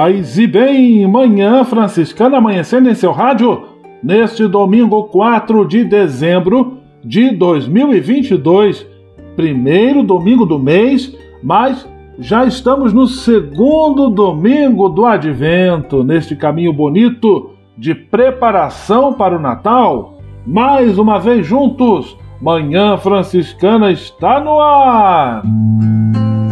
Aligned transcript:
Paz 0.00 0.38
e 0.38 0.46
bem, 0.46 1.06
manhã 1.06 1.62
franciscana 1.62 2.38
amanhecendo 2.38 2.88
em 2.88 2.94
seu 2.94 3.12
rádio 3.12 3.64
neste 4.02 4.46
domingo 4.46 5.04
4 5.04 5.68
de 5.68 5.84
dezembro 5.84 6.78
de 7.04 7.36
2022, 7.36 8.86
primeiro 9.36 10.02
domingo 10.02 10.46
do 10.46 10.58
mês, 10.58 11.14
mas 11.42 11.86
já 12.18 12.46
estamos 12.46 12.94
no 12.94 13.06
segundo 13.06 14.08
domingo 14.08 14.88
do 14.88 15.04
advento, 15.04 16.02
neste 16.02 16.34
caminho 16.34 16.72
bonito 16.72 17.50
de 17.76 17.94
preparação 17.94 19.12
para 19.12 19.36
o 19.36 19.38
Natal. 19.38 20.18
Mais 20.46 20.96
uma 20.96 21.18
vez 21.18 21.46
juntos, 21.46 22.16
Manhã 22.40 22.96
Franciscana 22.96 23.92
está 23.92 24.40
no 24.40 24.58
ar 24.58 25.42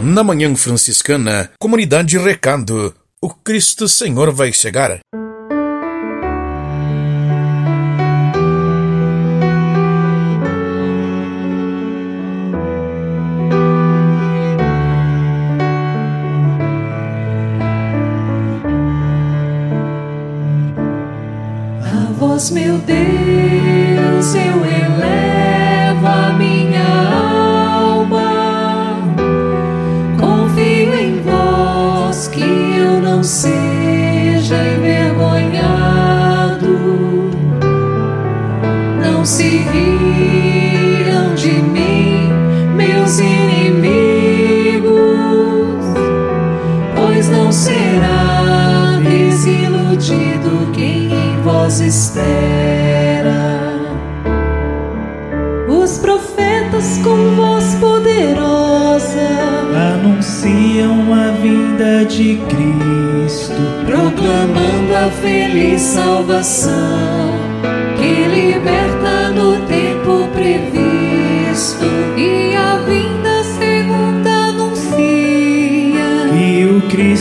Na 0.00 0.22
Manhã 0.22 0.54
Franciscana, 0.54 1.50
Comunidade 1.58 2.16
Recado, 2.18 2.94
o 3.20 3.30
Cristo 3.30 3.88
Senhor 3.88 4.32
vai 4.32 4.52
chegar. 4.52 5.00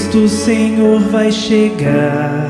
Cristo 0.08 0.30
Senhor 0.30 1.02
vai 1.12 1.30
chegar 1.30 2.50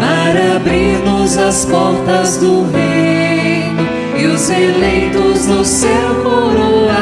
para 0.00 0.56
abrir-nos 0.56 1.38
as 1.38 1.64
portas 1.64 2.38
do 2.38 2.64
reino 2.72 3.86
e 4.18 4.26
os 4.26 4.50
eleitos 4.50 5.46
no 5.46 5.64
céu 5.64 6.14
coroar. 6.24 6.96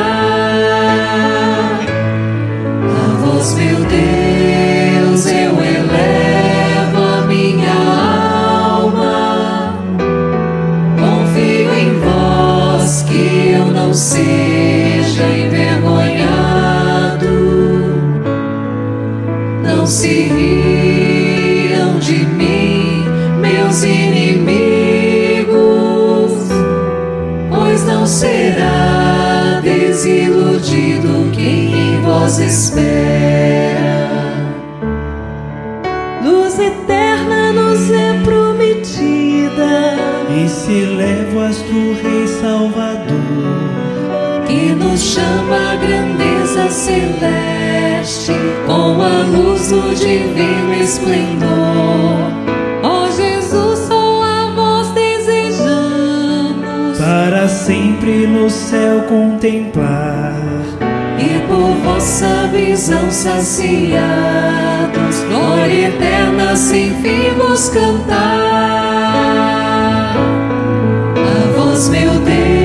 A 2.84 3.16
voz, 3.24 3.54
meu 3.54 3.76
Deus, 3.76 5.26
eu 5.26 5.52
elevo 5.52 7.02
a 7.18 7.26
minha 7.26 7.72
alma. 8.82 9.78
Confio 10.98 11.74
em 11.74 11.98
vós 12.00 13.03
que 13.09 13.53
eu 13.54 13.65
não 13.72 13.94
seja 13.94 14.40
se 20.00 20.08
riam 20.08 21.98
de 21.98 22.24
mim, 22.24 23.04
meus 23.38 23.82
inimigos, 23.82 25.52
pois 27.50 27.84
não 27.84 28.06
será 28.06 29.60
desiludido 29.62 31.30
quem 31.34 31.74
em 31.74 32.00
vós 32.00 32.38
espera. 32.38 34.00
Luz 36.24 36.58
eterna 36.58 37.52
nos 37.52 37.91
é 37.91 38.14
prometida 38.24 39.98
e 40.34 40.48
se 40.48 40.72
eleva 40.72 41.36
o 41.36 41.41
astro 41.42 41.94
Rei 42.02 42.26
Salvador 42.26 43.10
que 44.47 44.74
nos 44.74 44.98
chama 44.98 45.72
a 45.72 45.76
grandeza 45.76 46.70
celeste 46.70 47.40
com 49.00 49.04
a 49.06 49.22
luz 49.22 49.70
do 49.70 49.94
divino 49.94 50.74
esplendor. 50.74 51.48
Ó 52.82 53.06
Jesus, 53.10 53.78
só 53.88 54.22
a 54.22 54.52
vós 54.54 54.88
desejamos 54.91 56.18
para 56.98 57.48
sempre 57.48 58.26
no 58.26 58.50
céu 58.50 59.00
contemplar 59.08 60.34
e 61.18 61.41
por 61.48 61.72
vossa 61.82 62.50
visão 62.52 63.10
saciados, 63.10 64.02
glória 65.30 65.88
eterna 65.88 66.54
sem 66.54 66.91
fim 67.00 67.30
vos 67.38 67.70
cantar. 67.70 68.18
A 71.16 71.52
vós, 71.56 71.88
meu 71.88 72.12
Deus, 72.20 72.59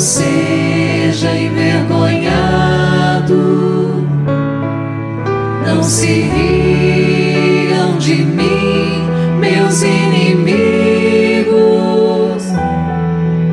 seja 0.00 1.36
envergonhado. 1.36 3.36
Não 5.66 5.82
se 5.82 6.06
riam 6.06 7.98
de 7.98 8.24
mim, 8.24 9.04
meus 9.38 9.82
inimigos, 9.82 11.52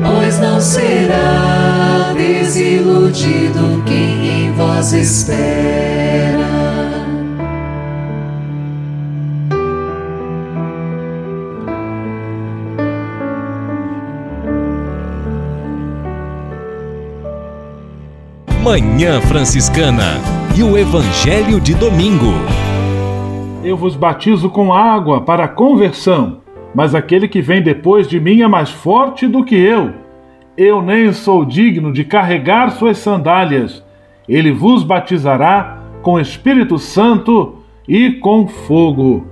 pois 0.02 0.40
não 0.40 0.58
será 0.60 2.14
desiludido 2.16 3.82
quem 3.84 4.46
em 4.46 4.52
vós 4.52 4.94
espera. 4.94 5.77
Manhã 18.68 19.18
Franciscana 19.22 20.20
e 20.54 20.62
o 20.62 20.76
Evangelho 20.76 21.58
de 21.58 21.74
Domingo. 21.74 22.34
Eu 23.64 23.78
vos 23.78 23.96
batizo 23.96 24.50
com 24.50 24.74
água 24.74 25.22
para 25.22 25.44
a 25.44 25.48
conversão, 25.48 26.42
mas 26.74 26.94
aquele 26.94 27.26
que 27.26 27.40
vem 27.40 27.62
depois 27.62 28.06
de 28.06 28.20
mim 28.20 28.42
é 28.42 28.46
mais 28.46 28.68
forte 28.68 29.26
do 29.26 29.42
que 29.42 29.54
eu. 29.54 29.94
Eu 30.54 30.82
nem 30.82 31.14
sou 31.14 31.46
digno 31.46 31.90
de 31.90 32.04
carregar 32.04 32.72
suas 32.72 32.98
sandálias. 32.98 33.82
Ele 34.28 34.52
vos 34.52 34.82
batizará 34.82 35.78
com 36.02 36.20
Espírito 36.20 36.78
Santo 36.78 37.60
e 37.88 38.12
com 38.12 38.46
fogo. 38.46 39.26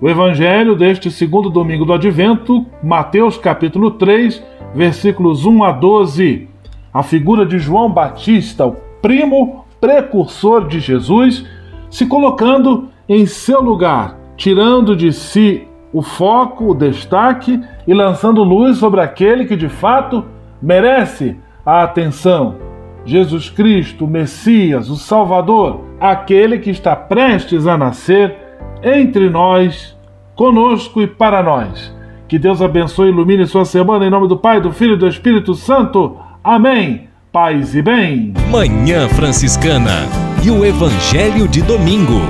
O 0.00 0.08
Evangelho 0.08 0.74
deste 0.74 1.10
segundo 1.10 1.50
domingo 1.50 1.84
do 1.84 1.92
Advento, 1.92 2.64
Mateus 2.82 3.36
capítulo 3.36 3.90
3, 3.90 4.42
versículos 4.74 5.44
1 5.44 5.62
a 5.62 5.72
12. 5.72 6.51
A 6.92 7.02
figura 7.02 7.46
de 7.46 7.58
João 7.58 7.90
Batista, 7.90 8.66
o 8.66 8.76
primo 9.00 9.64
precursor 9.80 10.68
de 10.68 10.78
Jesus, 10.78 11.44
se 11.90 12.06
colocando 12.06 12.88
em 13.08 13.26
seu 13.26 13.60
lugar, 13.62 14.18
tirando 14.36 14.94
de 14.94 15.12
si 15.12 15.66
o 15.92 16.02
foco, 16.02 16.70
o 16.70 16.74
destaque 16.74 17.60
e 17.86 17.92
lançando 17.92 18.42
luz 18.42 18.78
sobre 18.78 19.00
aquele 19.00 19.44
que 19.44 19.56
de 19.56 19.68
fato 19.68 20.24
merece 20.60 21.36
a 21.64 21.82
atenção. 21.82 22.56
Jesus 23.04 23.50
Cristo, 23.50 24.04
o 24.04 24.08
Messias, 24.08 24.88
o 24.88 24.96
Salvador, 24.96 25.80
aquele 26.00 26.58
que 26.58 26.70
está 26.70 26.94
prestes 26.94 27.66
a 27.66 27.76
nascer 27.76 28.36
entre 28.82 29.28
nós, 29.28 29.96
conosco 30.34 31.02
e 31.02 31.06
para 31.06 31.42
nós. 31.42 31.94
Que 32.28 32.38
Deus 32.38 32.62
abençoe 32.62 33.08
e 33.08 33.10
ilumine 33.10 33.46
sua 33.46 33.64
semana 33.64 34.06
em 34.06 34.10
nome 34.10 34.28
do 34.28 34.36
Pai, 34.36 34.60
do 34.60 34.72
Filho 34.72 34.94
e 34.94 34.98
do 34.98 35.06
Espírito 35.06 35.54
Santo. 35.54 36.16
Amém. 36.44 37.08
Paz 37.32 37.72
e 37.72 37.80
bem. 37.80 38.34
Manhã 38.50 39.08
Franciscana 39.08 40.08
e 40.44 40.50
o 40.50 40.64
Evangelho 40.64 41.46
de 41.46 41.62
Domingo. 41.62 42.20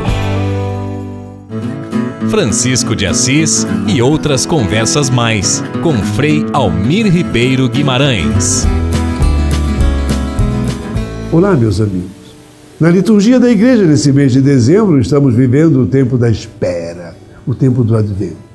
Francisco 2.28 2.94
de 2.94 3.06
Assis 3.06 3.66
e 3.88 4.02
outras 4.02 4.44
conversas 4.44 5.08
mais 5.08 5.64
com 5.82 5.94
Frei 5.94 6.44
Almir 6.52 7.10
Ribeiro 7.10 7.66
Guimarães. 7.70 8.66
Olá, 11.32 11.56
meus 11.56 11.80
amigos. 11.80 12.10
Na 12.78 12.90
liturgia 12.90 13.40
da 13.40 13.50
igreja, 13.50 13.86
nesse 13.86 14.12
mês 14.12 14.32
de 14.32 14.42
dezembro, 14.42 15.00
estamos 15.00 15.34
vivendo 15.34 15.80
o 15.80 15.86
tempo 15.86 16.18
da 16.18 16.28
espera, 16.28 17.16
o 17.46 17.54
tempo 17.54 17.82
do 17.82 17.96
advento. 17.96 18.51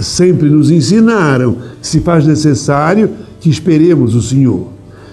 Sempre 0.00 0.48
nos 0.48 0.70
ensinaram 0.70 1.56
se 1.80 2.00
faz 2.00 2.26
necessário 2.26 3.10
que 3.40 3.50
esperemos 3.50 4.14
o 4.14 4.22
Senhor. 4.22 4.68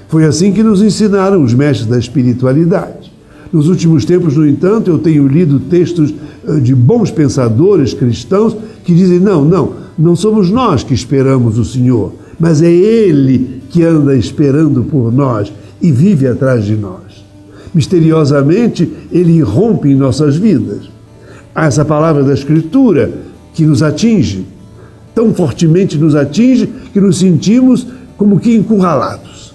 Foi 0.08 0.26
assim 0.26 0.52
que 0.52 0.64
nos 0.64 0.82
ensinaram 0.82 1.44
os 1.44 1.54
mestres 1.54 1.88
da 1.88 1.98
espiritualidade. 1.98 3.12
Nos 3.52 3.68
últimos 3.68 4.06
tempos, 4.06 4.36
no 4.36 4.48
entanto, 4.48 4.90
eu 4.90 5.00
tenho 5.00 5.28
lido 5.28 5.60
textos 5.60 6.14
de 6.62 6.74
bons 6.76 7.12
pensadores 7.12 7.94
cristãos 7.94 8.56
que 8.84 8.94
dizem: 8.94 9.20
não, 9.20 9.44
não, 9.44 9.74
não 9.98 10.16
somos 10.16 10.50
nós 10.50 10.84
que 10.84 10.94
esperamos 10.94 11.58
o 11.58 11.66
Senhor, 11.66 12.14
mas 12.40 12.62
é 12.62 12.72
Ele 12.72 13.62
que 13.70 13.84
anda 13.84 14.16
esperando 14.16 14.84
por 14.84 15.12
nós 15.12 15.52
e 15.82 15.92
vive 15.92 16.28
atrás 16.28 16.66
de 16.66 16.76
nós. 16.76 17.26
Misteriosamente, 17.74 18.92
Ele 19.12 19.34
irrompe 19.34 19.90
em 19.90 19.96
nossas 19.96 20.36
vidas. 20.36 20.90
Há 21.54 21.66
essa 21.66 21.84
palavra 21.84 22.24
da 22.24 22.34
Escritura 22.34 23.12
que 23.54 23.66
nos 23.66 23.84
atinge, 23.84 24.46
tão 25.20 25.34
fortemente 25.34 25.98
nos 25.98 26.16
atinge 26.16 26.66
que 26.94 27.02
nos 27.02 27.20
sentimos 27.20 27.86
como 28.16 28.40
que 28.40 28.56
encurralados. 28.56 29.54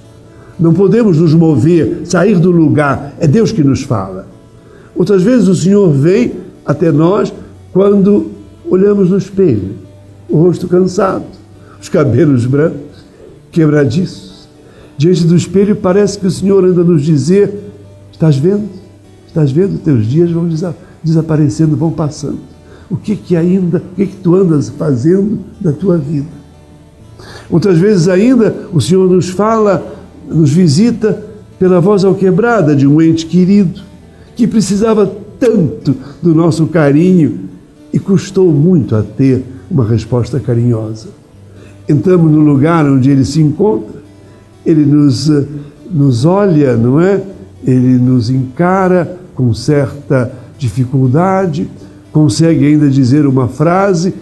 Não 0.61 0.75
podemos 0.75 1.17
nos 1.17 1.33
mover, 1.33 2.03
sair 2.05 2.39
do 2.39 2.51
lugar, 2.51 3.15
é 3.19 3.27
Deus 3.27 3.51
que 3.51 3.65
nos 3.65 3.83
fala. 3.83 4.27
Outras 4.95 5.23
vezes 5.23 5.49
o 5.49 5.55
Senhor 5.55 5.91
vem 5.91 6.33
até 6.67 6.93
nós 6.93 7.33
quando 7.73 8.31
olhamos 8.69 9.09
no 9.09 9.17
espelho, 9.17 9.77
o 10.29 10.37
rosto 10.37 10.69
cansado, 10.69 11.25
os 11.81 11.89
cabelos 11.89 12.45
brancos, 12.45 13.03
quebradiços. 13.51 14.47
Diante 14.99 15.25
do 15.25 15.35
espelho 15.35 15.75
parece 15.75 16.19
que 16.19 16.27
o 16.27 16.31
Senhor 16.31 16.63
anda 16.63 16.85
nos 16.85 17.03
dizer: 17.03 17.59
Estás 18.13 18.37
vendo? 18.37 18.69
Estás 19.27 19.51
vendo? 19.51 19.79
Teus 19.79 20.07
dias 20.07 20.31
vão 20.31 20.47
desaparecendo, 21.03 21.75
vão 21.75 21.91
passando. 21.91 22.54
O 22.95 22.97
que 22.97 23.17
que 23.17 23.35
ainda, 23.35 23.79
o 23.79 23.97
que 23.97 24.07
que 24.07 24.17
tu 24.19 24.37
andas 24.37 24.69
fazendo 24.69 25.41
da 25.61 25.73
tua 25.73 25.99
vida? 25.99 26.29
Outras 27.51 27.77
vezes 27.77 28.07
ainda 28.07 28.55
o 28.73 28.81
Senhor 28.81 29.11
nos 29.11 29.31
fala, 29.31 29.85
nos 30.29 30.53
visita 30.53 31.21
pela 31.59 31.81
voz 31.81 32.05
alquebrada 32.05 32.77
de 32.77 32.87
um 32.87 33.03
ente 33.03 33.27
querido 33.27 33.83
que 34.37 34.47
precisava 34.47 35.11
tanto 35.41 35.97
do 36.23 36.37
nosso 36.37 36.69
carinho 36.69 37.41
e 37.93 37.99
custou 37.99 38.53
muito 38.53 38.95
a 38.95 39.03
ter 39.03 39.45
uma 39.69 39.85
resposta 39.85 40.39
carinhosa. 40.39 41.09
Entramos 41.89 42.31
no 42.31 42.43
lugar 42.43 42.87
onde 42.87 43.11
ele 43.11 43.25
se 43.25 43.41
encontra, 43.41 44.01
ele 44.65 44.87
nos, 44.87 45.29
nos 45.91 46.25
olha, 46.25 46.77
não 46.77 47.01
é? 47.01 47.21
Ele 47.67 47.99
nos 47.99 48.31
encara 48.31 49.19
com 49.35 49.53
certa 49.53 50.31
dificuldade, 50.57 51.69
consegue 52.15 52.67
ainda 52.67 52.89
dizer 52.89 53.27
uma 53.27 53.49
frase 53.49 54.15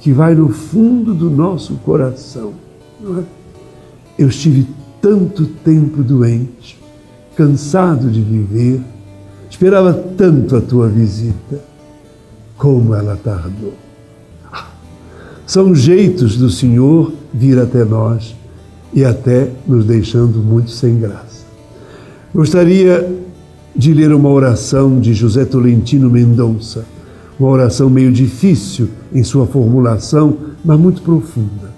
que 0.00 0.10
vai 0.10 0.34
no 0.34 0.48
fundo 0.48 1.12
do 1.12 1.28
nosso 1.28 1.74
coração. 1.84 2.54
É? 3.18 3.22
Eu 4.18 4.28
estive 4.28 4.66
tanto 5.02 5.44
tempo 5.44 6.02
doente, 6.02 6.78
cansado 7.36 8.10
de 8.10 8.22
viver, 8.22 8.80
Esperava 9.50 9.92
tanto 9.92 10.54
a 10.56 10.60
tua 10.60 10.88
visita, 10.88 11.60
como 12.56 12.94
ela 12.94 13.16
tardou. 13.16 13.72
São 15.46 15.74
jeitos 15.74 16.36
do 16.36 16.50
Senhor 16.50 17.12
vir 17.32 17.58
até 17.58 17.84
nós 17.84 18.36
e 18.92 19.04
até 19.04 19.50
nos 19.66 19.84
deixando 19.84 20.38
muito 20.38 20.70
sem 20.70 21.00
graça. 21.00 21.46
Gostaria 22.34 23.10
de 23.74 23.94
ler 23.94 24.12
uma 24.12 24.28
oração 24.28 25.00
de 25.00 25.14
José 25.14 25.44
Tolentino 25.44 26.10
Mendonça, 26.10 26.84
uma 27.38 27.48
oração 27.48 27.88
meio 27.88 28.10
difícil 28.10 28.88
em 29.12 29.22
sua 29.22 29.46
formulação, 29.46 30.36
mas 30.64 30.78
muito 30.78 31.02
profunda. 31.02 31.72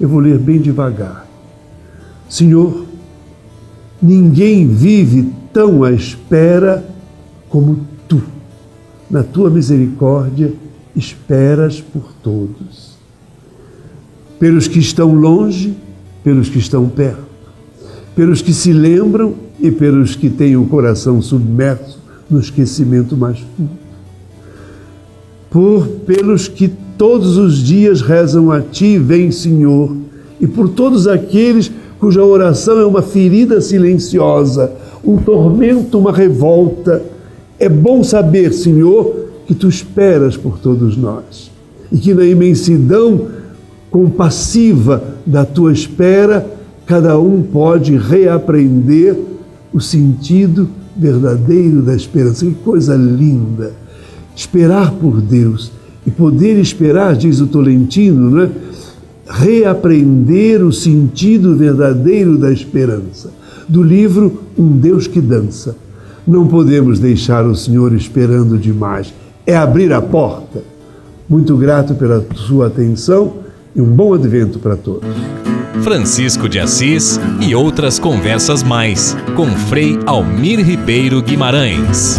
Eu 0.00 0.08
vou 0.08 0.20
ler 0.20 0.38
bem 0.38 0.58
devagar. 0.58 1.26
Senhor, 2.28 2.86
ninguém 4.00 4.66
vive 4.66 5.30
tão 5.52 5.84
à 5.84 5.92
espera 5.92 6.84
como 7.48 7.80
tu, 8.08 8.22
na 9.10 9.22
tua 9.22 9.50
misericórdia, 9.50 10.52
esperas 10.96 11.80
por 11.80 12.12
todos. 12.22 12.98
Pelos 14.38 14.66
que 14.66 14.78
estão 14.78 15.12
longe, 15.12 15.76
pelos 16.24 16.48
que 16.48 16.58
estão 16.58 16.88
perto, 16.88 17.28
pelos 18.16 18.40
que 18.40 18.54
se 18.54 18.72
lembram 18.72 19.34
e 19.58 19.70
pelos 19.70 20.16
que 20.16 20.30
têm 20.30 20.56
o 20.56 20.66
coração 20.66 21.20
submerso 21.20 22.00
no 22.30 22.40
esquecimento 22.40 23.16
mais 23.16 23.38
fundo. 23.56 23.79
Por 25.50 25.86
pelos 26.06 26.48
que 26.48 26.68
todos 26.96 27.36
os 27.36 27.58
dias 27.58 28.00
rezam 28.00 28.50
a 28.52 28.60
ti, 28.60 28.98
vem 28.98 29.30
Senhor, 29.30 29.96
e 30.40 30.46
por 30.46 30.68
todos 30.68 31.06
aqueles 31.06 31.70
cuja 31.98 32.24
oração 32.24 32.78
é 32.78 32.86
uma 32.86 33.02
ferida 33.02 33.60
silenciosa, 33.60 34.72
um 35.04 35.18
tormento, 35.18 35.98
uma 35.98 36.12
revolta. 36.12 37.02
É 37.58 37.68
bom 37.68 38.02
saber, 38.02 38.52
Senhor, 38.54 39.26
que 39.46 39.54
tu 39.54 39.68
esperas 39.68 40.36
por 40.36 40.58
todos 40.58 40.96
nós 40.96 41.50
e 41.92 41.98
que 41.98 42.14
na 42.14 42.24
imensidão 42.24 43.26
compassiva 43.90 45.02
da 45.26 45.44
tua 45.44 45.72
espera, 45.72 46.46
cada 46.86 47.18
um 47.18 47.42
pode 47.42 47.96
reaprender 47.96 49.16
o 49.72 49.80
sentido 49.80 50.68
verdadeiro 50.96 51.82
da 51.82 51.94
esperança. 51.94 52.44
Que 52.44 52.54
coisa 52.54 52.94
linda! 52.94 53.72
Esperar 54.40 54.90
por 54.92 55.20
Deus 55.20 55.70
e 56.06 56.10
poder 56.10 56.58
esperar, 56.58 57.14
diz 57.14 57.42
o 57.42 57.46
Tolentino, 57.46 58.30
não 58.30 58.42
é? 58.44 58.50
reaprender 59.28 60.64
o 60.64 60.72
sentido 60.72 61.54
verdadeiro 61.54 62.38
da 62.38 62.50
esperança. 62.50 63.30
Do 63.68 63.82
livro 63.82 64.42
Um 64.56 64.78
Deus 64.78 65.06
que 65.06 65.20
Dança. 65.20 65.76
Não 66.26 66.46
podemos 66.48 66.98
deixar 66.98 67.44
o 67.44 67.54
Senhor 67.54 67.92
esperando 67.92 68.56
demais. 68.56 69.12
É 69.46 69.54
abrir 69.54 69.92
a 69.92 70.00
porta. 70.00 70.62
Muito 71.28 71.54
grato 71.58 71.94
pela 71.94 72.24
sua 72.34 72.68
atenção 72.68 73.34
e 73.76 73.80
um 73.82 73.94
bom 73.94 74.14
advento 74.14 74.58
para 74.58 74.74
todos. 74.74 75.06
Francisco 75.82 76.48
de 76.48 76.58
Assis 76.58 77.20
e 77.42 77.54
outras 77.54 77.98
conversas 77.98 78.62
mais 78.62 79.14
com 79.36 79.46
Frei 79.48 79.98
Almir 80.06 80.64
Ribeiro 80.64 81.20
Guimarães. 81.20 82.18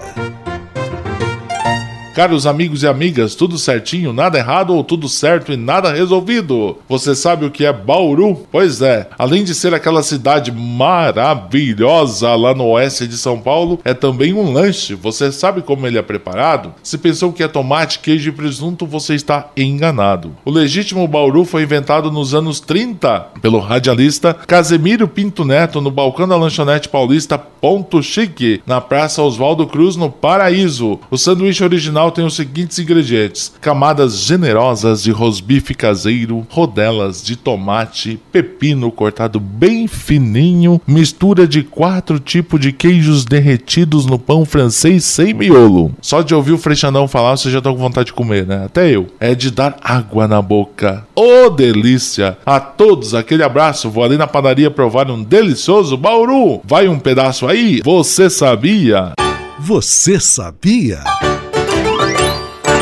Caros 2.13 2.45
amigos 2.45 2.83
e 2.83 2.87
amigas, 2.87 3.35
tudo 3.35 3.57
certinho, 3.57 4.11
nada 4.11 4.37
errado 4.37 4.75
ou 4.75 4.83
tudo 4.83 5.07
certo 5.07 5.53
e 5.53 5.57
nada 5.57 5.93
resolvido? 5.93 6.77
Você 6.89 7.15
sabe 7.15 7.45
o 7.45 7.51
que 7.51 7.65
é 7.65 7.71
Bauru? 7.71 8.45
Pois 8.51 8.81
é, 8.81 9.07
além 9.17 9.45
de 9.45 9.55
ser 9.55 9.73
aquela 9.73 10.03
cidade 10.03 10.51
maravilhosa 10.51 12.35
lá 12.35 12.53
no 12.53 12.67
oeste 12.67 13.07
de 13.07 13.15
São 13.15 13.39
Paulo, 13.39 13.79
é 13.85 13.93
também 13.93 14.33
um 14.33 14.51
lanche. 14.51 14.93
Você 14.93 15.31
sabe 15.31 15.61
como 15.61 15.87
ele 15.87 15.97
é 15.97 16.01
preparado? 16.01 16.73
Se 16.83 16.97
pensou 16.97 17.31
que 17.31 17.43
é 17.43 17.47
tomate, 17.47 17.99
queijo 17.99 18.29
e 18.29 18.33
presunto, 18.33 18.85
você 18.85 19.15
está 19.15 19.49
enganado. 19.55 20.35
O 20.43 20.51
legítimo 20.51 21.07
Bauru 21.07 21.45
foi 21.45 21.63
inventado 21.63 22.11
nos 22.11 22.33
anos 22.33 22.59
30 22.59 23.27
pelo 23.41 23.59
radialista 23.59 24.33
Casemiro 24.33 25.07
Pinto 25.07 25.45
Neto 25.45 25.79
no 25.79 25.89
balcão 25.89 26.27
da 26.27 26.35
lanchonete 26.35 26.89
paulista 26.89 27.37
Ponto 27.37 28.01
Chique, 28.01 28.61
na 28.65 28.81
Praça 28.81 29.21
Oswaldo 29.21 29.67
Cruz, 29.67 29.95
no 29.95 30.09
Paraíso. 30.09 30.99
O 31.09 31.17
sanduíche 31.17 31.63
original 31.63 32.00
tem 32.09 32.25
os 32.25 32.35
seguintes 32.35 32.79
ingredientes: 32.79 33.53
camadas 33.61 34.17
generosas 34.17 35.03
de 35.03 35.11
rosbife 35.11 35.75
caseiro, 35.75 36.47
rodelas 36.49 37.21
de 37.23 37.35
tomate, 37.35 38.19
pepino 38.31 38.91
cortado 38.91 39.39
bem 39.39 39.87
fininho, 39.87 40.81
mistura 40.87 41.47
de 41.47 41.63
quatro 41.63 42.19
tipos 42.19 42.59
de 42.59 42.71
queijos 42.71 43.25
derretidos 43.25 44.05
no 44.05 44.17
pão 44.17 44.45
francês 44.45 45.03
sem 45.03 45.33
miolo. 45.33 45.93
Só 46.01 46.21
de 46.21 46.33
ouvir 46.33 46.53
o 46.53 46.57
Freixandão 46.57 47.07
falar, 47.07 47.37
você 47.37 47.49
já 47.51 47.61
tá 47.61 47.69
com 47.69 47.77
vontade 47.77 48.07
de 48.07 48.13
comer, 48.13 48.47
né? 48.47 48.65
Até 48.65 48.89
eu. 48.89 49.07
É 49.19 49.35
de 49.35 49.51
dar 49.51 49.77
água 49.81 50.27
na 50.27 50.41
boca. 50.41 51.05
Ô, 51.15 51.45
oh, 51.45 51.49
delícia! 51.49 52.37
A 52.45 52.59
todos, 52.59 53.13
aquele 53.13 53.43
abraço. 53.43 53.89
Vou 53.89 54.03
ali 54.03 54.17
na 54.17 54.27
padaria 54.27 54.71
provar 54.71 55.11
um 55.11 55.21
delicioso 55.21 55.97
Bauru. 55.97 56.61
Vai 56.63 56.87
um 56.87 56.97
pedaço 56.97 57.47
aí? 57.47 57.81
Você 57.83 58.29
sabia? 58.29 59.11
Você 59.59 60.19
sabia? 60.19 61.03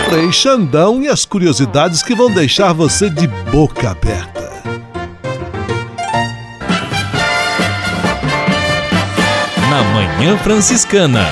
Frei 0.10 0.32
Xandão 0.32 1.04
e 1.04 1.08
as 1.08 1.24
curiosidades 1.24 2.02
que 2.02 2.16
vão 2.16 2.32
deixar 2.34 2.74
você 2.74 3.12
de 3.12 3.28
boca 3.28 3.92
aberta. 3.92 4.50
Na 9.70 9.84
Manhã 9.84 10.36
Franciscana, 10.40 11.28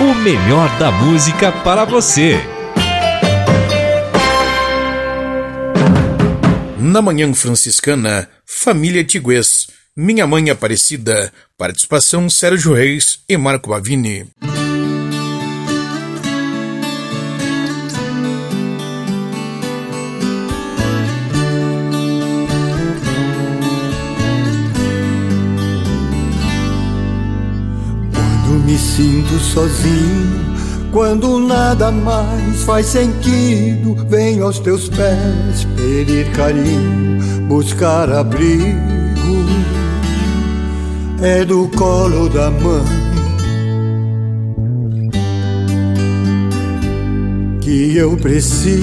o 0.00 0.12
melhor 0.12 0.76
da 0.76 0.90
música 0.90 1.52
para 1.52 1.84
você. 1.84 2.40
Na 6.80 7.00
Manhã 7.00 7.32
Franciscana, 7.32 8.28
Família 8.44 9.04
Tiguês, 9.04 9.68
Minha 9.96 10.26
Mãe 10.26 10.50
Aparecida, 10.50 11.32
participação 11.56 12.28
Sérgio 12.28 12.74
Reis 12.74 13.20
e 13.28 13.36
Marco 13.36 13.72
Avini. 13.72 14.26
Me 28.70 28.78
sinto 28.78 29.36
sozinho. 29.40 30.54
Quando 30.92 31.40
nada 31.40 31.90
mais 31.90 32.62
faz 32.62 32.86
sentido, 32.86 33.96
venho 34.08 34.44
aos 34.44 34.60
teus 34.60 34.88
pés 34.88 35.66
pedir 35.76 36.30
carinho, 36.32 37.20
buscar 37.48 38.10
abrigo. 38.12 38.78
É 41.20 41.44
do 41.44 41.68
colo 41.76 42.28
da 42.28 42.50
mãe 42.50 43.10
que 47.60 47.96
eu 47.96 48.16
preciso. 48.16 48.80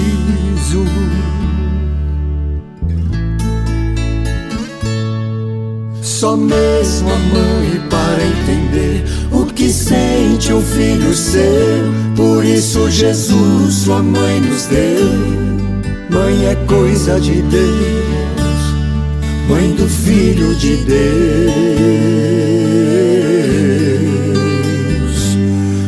Só 6.02 6.36
mesmo 6.36 7.10
a 7.10 7.18
mãe 7.18 7.67
Por 12.16 12.44
isso 12.44 12.90
Jesus, 12.90 13.74
sua 13.74 14.02
mãe 14.02 14.40
nos 14.40 14.64
deu. 14.66 15.08
Mãe 16.10 16.46
é 16.46 16.54
coisa 16.66 17.20
de 17.20 17.42
Deus, 17.42 18.74
mãe 19.48 19.72
do 19.72 19.86
filho 19.88 20.54
de 20.54 20.76
Deus. 20.76 20.98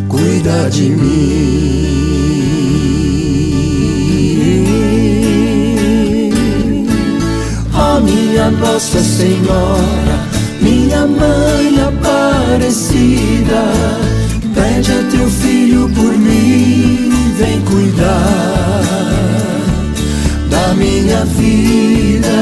Cuida 0.08 0.68
de 0.70 0.90
mim. 0.90 1.50
Minha 8.02 8.50
Nossa 8.52 9.02
Senhora 9.02 10.30
minha 10.60 11.06
mãe 11.06 11.80
aparecida, 11.80 13.62
pede 14.70 14.92
a 14.92 15.02
teu 15.10 15.28
filho 15.28 15.88
por 15.90 16.16
mim, 16.16 17.10
vem 17.36 17.60
cuidar 17.62 18.82
da 20.48 20.74
minha 20.74 21.24
vida. 21.24 22.38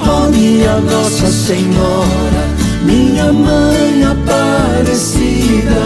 Oh, 0.00 0.30
minha 0.30 0.78
Nossa 0.80 1.30
Senhora, 1.30 2.44
minha 2.84 3.32
mãe 3.32 4.04
aparecida, 4.04 5.82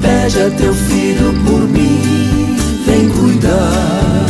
pede 0.00 0.40
a 0.40 0.50
teu 0.50 0.72
filho 0.72 1.34
por 1.44 1.62
mim, 1.68 2.56
vem 2.86 3.08
cuidar 3.08 4.26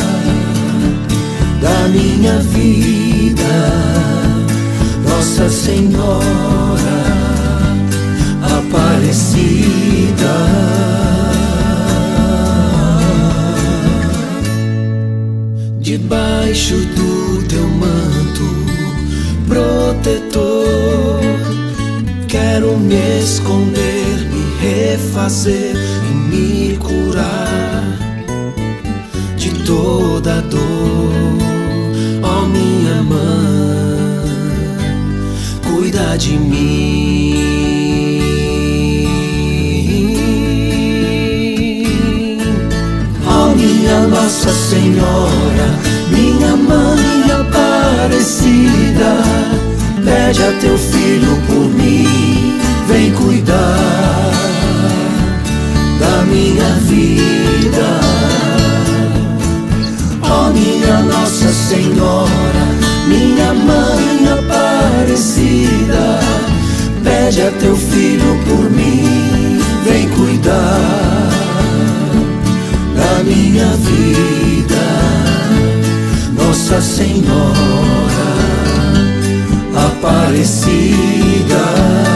da 1.61 1.89
minha 1.89 2.39
vida. 2.39 3.19
Nossa 5.05 5.49
Senhora 5.51 7.38
Aparecida. 8.69 10.37
Debaixo 15.81 16.77
do 16.77 17.43
teu 17.49 17.67
manto 17.67 18.45
protetor, 19.47 21.21
quero 22.29 22.77
me 22.77 23.21
esconder, 23.23 24.19
me 24.31 24.45
refazer 24.61 25.75
e 26.11 26.15
me 26.15 26.77
curar 26.77 27.85
de 29.37 29.51
toda 29.65 30.43
dor, 30.43 30.61
ó 32.23 32.43
oh, 32.43 32.47
minha 32.49 33.03
mãe 33.03 33.89
cuida 35.63 36.19
de 36.19 36.33
mim. 36.39 37.48
Minha 43.89 44.07
Nossa 44.07 44.53
Senhora, 44.53 45.67
minha 46.11 46.55
mãe 46.57 47.31
aparecida, 47.41 49.17
pede 50.05 50.43
a 50.43 50.53
teu 50.61 50.77
filho 50.77 51.39
por 51.47 51.65
mim, 51.71 52.59
vem 52.87 53.11
cuidar 53.13 54.31
da 55.99 56.23
minha 56.27 56.69
vida. 56.83 58.01
Oh, 60.23 60.53
minha 60.53 61.03
Nossa 61.05 61.51
Senhora, 61.51 62.29
minha 63.07 63.55
mãe 63.55 64.29
aparecida, 64.39 66.21
pede 67.03 67.41
a 67.41 67.51
teu 67.53 67.75
filho 67.75 68.39
por 68.47 68.71
mim, 68.71 69.59
vem 69.83 70.09
cuidar 70.11 71.19
da 71.23 71.28
minha 73.29 73.67
vida. 73.77 74.87
Nossa 76.35 76.81
Senhora 76.81 77.53
Aparecida. 79.77 82.08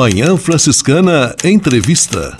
Manhã 0.00 0.34
Franciscana 0.34 1.36
Entrevista. 1.44 2.34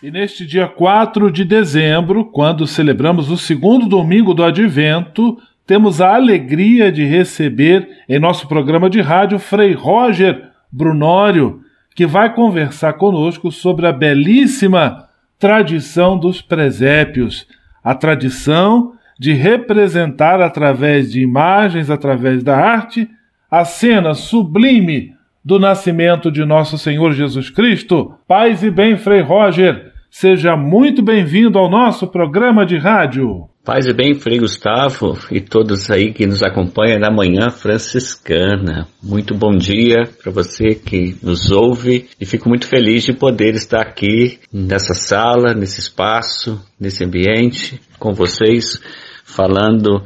E 0.00 0.08
neste 0.08 0.46
dia 0.46 0.68
4 0.68 1.32
de 1.32 1.44
dezembro, 1.44 2.26
quando 2.26 2.64
celebramos 2.64 3.28
o 3.28 3.36
segundo 3.36 3.88
domingo 3.88 4.32
do 4.32 4.44
Advento, 4.44 5.36
temos 5.66 6.00
a 6.00 6.14
alegria 6.14 6.92
de 6.92 7.04
receber 7.04 7.88
em 8.08 8.20
nosso 8.20 8.46
programa 8.46 8.88
de 8.88 9.00
rádio 9.00 9.40
Frei 9.40 9.72
Roger 9.72 10.44
Brunório, 10.70 11.60
que 11.96 12.06
vai 12.06 12.32
conversar 12.32 12.92
conosco 12.92 13.50
sobre 13.50 13.88
a 13.88 13.92
belíssima 13.92 15.08
tradição 15.40 16.16
dos 16.16 16.40
presépios, 16.40 17.48
a 17.82 17.96
tradição 17.96 18.92
de 19.18 19.32
representar 19.32 20.40
através 20.40 21.10
de 21.10 21.20
imagens, 21.20 21.90
através 21.90 22.44
da 22.44 22.56
arte, 22.56 23.10
a 23.50 23.64
cena 23.64 24.14
sublime 24.14 25.15
do 25.46 25.60
nascimento 25.60 26.28
de 26.28 26.44
nosso 26.44 26.76
Senhor 26.76 27.12
Jesus 27.12 27.48
Cristo. 27.50 28.12
Paz 28.26 28.64
e 28.64 28.70
bem, 28.70 28.96
Frei 28.96 29.22
Roger, 29.22 29.92
seja 30.10 30.56
muito 30.56 31.04
bem-vindo 31.04 31.56
ao 31.56 31.70
nosso 31.70 32.08
programa 32.08 32.66
de 32.66 32.76
rádio. 32.76 33.44
Paz 33.64 33.86
e 33.86 33.92
bem, 33.92 34.14
Frei 34.14 34.40
Gustavo 34.40 35.16
e 35.30 35.40
todos 35.40 35.88
aí 35.88 36.12
que 36.12 36.26
nos 36.26 36.42
acompanham 36.42 36.98
na 36.98 37.12
Manhã 37.12 37.48
Franciscana. 37.48 38.88
Muito 39.00 39.36
bom 39.36 39.52
dia 39.56 40.02
para 40.20 40.32
você 40.32 40.74
que 40.74 41.16
nos 41.22 41.52
ouve 41.52 42.08
e 42.20 42.26
fico 42.26 42.48
muito 42.48 42.66
feliz 42.66 43.04
de 43.04 43.12
poder 43.12 43.54
estar 43.54 43.82
aqui 43.82 44.40
nessa 44.52 44.94
sala, 44.94 45.54
nesse 45.54 45.78
espaço, 45.78 46.60
nesse 46.78 47.04
ambiente 47.04 47.80
com 48.00 48.12
vocês, 48.12 48.82
falando 49.24 50.02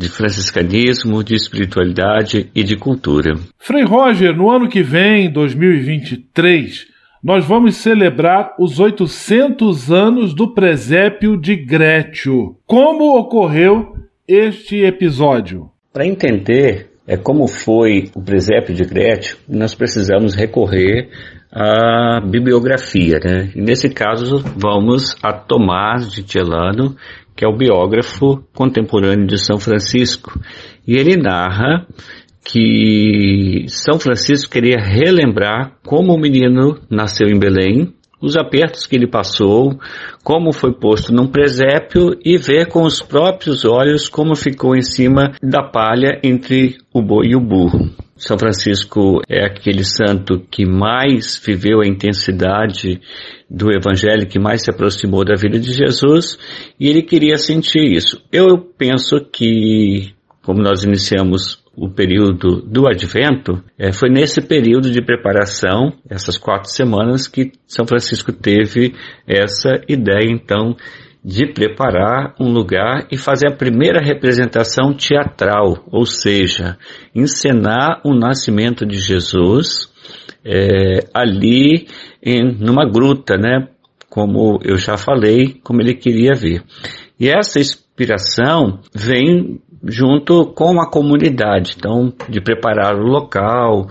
de 0.00 0.08
franciscanismo, 0.08 1.22
de 1.22 1.34
espiritualidade 1.34 2.50
e 2.54 2.64
de 2.64 2.74
cultura. 2.74 3.34
Frei 3.58 3.84
Roger, 3.84 4.34
no 4.34 4.50
ano 4.50 4.66
que 4.66 4.82
vem, 4.82 5.30
2023, 5.30 6.86
nós 7.22 7.44
vamos 7.44 7.76
celebrar 7.76 8.54
os 8.58 8.80
800 8.80 9.92
anos 9.92 10.34
do 10.34 10.54
presépio 10.54 11.38
de 11.38 11.54
Grétio. 11.54 12.56
Como 12.66 13.18
ocorreu 13.18 13.94
este 14.26 14.82
episódio? 14.82 15.68
Para 15.92 16.06
entender 16.06 16.88
é, 17.06 17.18
como 17.18 17.46
foi 17.46 18.10
o 18.14 18.22
presépio 18.22 18.74
de 18.74 18.84
Grétio, 18.84 19.36
nós 19.46 19.74
precisamos 19.74 20.34
recorrer 20.34 21.10
à 21.52 22.20
bibliografia. 22.20 23.18
Né? 23.22 23.50
E 23.54 23.60
nesse 23.60 23.90
caso, 23.90 24.42
vamos 24.56 25.14
a 25.22 25.32
Tomás 25.32 26.10
de 26.10 26.22
Celano, 26.22 26.96
que 27.40 27.44
é 27.46 27.48
o 27.48 27.56
biógrafo 27.56 28.44
contemporâneo 28.54 29.26
de 29.26 29.38
São 29.38 29.58
Francisco. 29.58 30.38
E 30.86 30.94
ele 30.94 31.16
narra 31.16 31.86
que 32.44 33.64
São 33.66 33.98
Francisco 33.98 34.52
queria 34.52 34.76
relembrar 34.78 35.72
como 35.82 36.12
o 36.12 36.20
menino 36.20 36.78
nasceu 36.90 37.28
em 37.28 37.38
Belém, 37.38 37.94
os 38.20 38.36
apertos 38.36 38.86
que 38.86 38.94
ele 38.94 39.06
passou, 39.06 39.80
como 40.22 40.52
foi 40.52 40.74
posto 40.74 41.14
num 41.14 41.28
presépio 41.28 42.10
e 42.22 42.36
ver 42.36 42.66
com 42.66 42.82
os 42.82 43.00
próprios 43.00 43.64
olhos 43.64 44.06
como 44.06 44.36
ficou 44.36 44.76
em 44.76 44.82
cima 44.82 45.32
da 45.42 45.62
palha 45.62 46.20
entre 46.22 46.76
o 46.92 47.00
boi 47.00 47.28
e 47.28 47.36
o 47.36 47.40
burro. 47.40 47.88
São 48.20 48.38
Francisco 48.38 49.22
é 49.26 49.46
aquele 49.46 49.82
santo 49.82 50.40
que 50.50 50.66
mais 50.66 51.40
viveu 51.42 51.80
a 51.80 51.86
intensidade 51.86 53.00
do 53.48 53.72
Evangelho, 53.72 54.28
que 54.28 54.38
mais 54.38 54.62
se 54.62 54.70
aproximou 54.70 55.24
da 55.24 55.34
vida 55.34 55.58
de 55.58 55.72
Jesus, 55.72 56.38
e 56.78 56.86
ele 56.86 57.02
queria 57.02 57.38
sentir 57.38 57.82
isso. 57.90 58.22
Eu 58.30 58.58
penso 58.58 59.24
que, 59.32 60.12
como 60.42 60.62
nós 60.62 60.84
iniciamos 60.84 61.64
o 61.74 61.88
período 61.88 62.60
do 62.60 62.86
Advento, 62.86 63.64
é, 63.78 63.90
foi 63.90 64.10
nesse 64.10 64.42
período 64.42 64.90
de 64.90 65.00
preparação, 65.00 65.94
essas 66.08 66.36
quatro 66.36 66.70
semanas, 66.70 67.26
que 67.26 67.52
São 67.66 67.86
Francisco 67.86 68.32
teve 68.34 68.94
essa 69.26 69.80
ideia, 69.88 70.30
então, 70.30 70.76
de 71.24 71.46
preparar 71.46 72.34
um 72.40 72.50
lugar 72.50 73.06
e 73.10 73.16
fazer 73.16 73.48
a 73.48 73.56
primeira 73.56 74.00
representação 74.00 74.94
teatral, 74.94 75.84
ou 75.90 76.06
seja, 76.06 76.78
encenar 77.14 78.00
o 78.04 78.14
nascimento 78.14 78.86
de 78.86 78.98
Jesus 78.98 79.90
é, 80.44 81.06
ali 81.12 81.86
em 82.22 82.56
numa 82.58 82.88
gruta, 82.88 83.36
né? 83.36 83.68
Como 84.08 84.58
eu 84.64 84.76
já 84.76 84.96
falei, 84.96 85.60
como 85.62 85.80
ele 85.80 85.94
queria 85.94 86.34
ver. 86.34 86.62
E 87.18 87.28
essa 87.28 87.60
inspiração 87.60 88.80
vem 88.94 89.60
junto 89.84 90.46
com 90.46 90.80
a 90.80 90.90
comunidade, 90.90 91.74
então 91.76 92.12
de 92.28 92.40
preparar 92.40 92.96
o 92.96 93.06
local, 93.06 93.88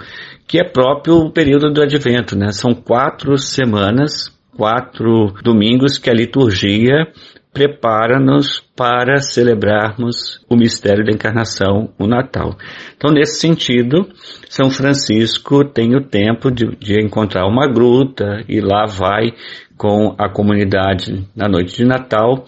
que 0.48 0.60
é 0.60 0.64
próprio 0.64 1.16
o 1.16 1.32
período 1.32 1.72
do 1.72 1.82
Advento, 1.82 2.36
né? 2.36 2.52
São 2.52 2.74
quatro 2.74 3.38
semanas 3.38 4.38
quatro 4.60 5.32
domingos 5.42 5.98
que 5.98 6.10
a 6.10 6.14
liturgia 6.14 7.08
prepara-nos 7.54 8.60
para 8.76 9.22
celebrarmos 9.22 10.44
o 10.50 10.56
mistério 10.58 11.06
da 11.06 11.14
encarnação, 11.14 11.94
o 11.98 12.06
Natal. 12.06 12.58
Então, 12.98 13.10
nesse 13.10 13.40
sentido, 13.40 14.06
São 14.50 14.70
Francisco 14.70 15.64
tem 15.64 15.96
o 15.96 16.04
tempo 16.04 16.52
de, 16.52 16.76
de 16.76 17.02
encontrar 17.02 17.48
uma 17.48 17.68
gruta 17.72 18.44
e 18.50 18.60
lá 18.60 18.86
vai 18.86 19.32
com 19.78 20.14
a 20.18 20.28
comunidade 20.30 21.26
na 21.34 21.48
noite 21.48 21.78
de 21.78 21.86
Natal 21.86 22.46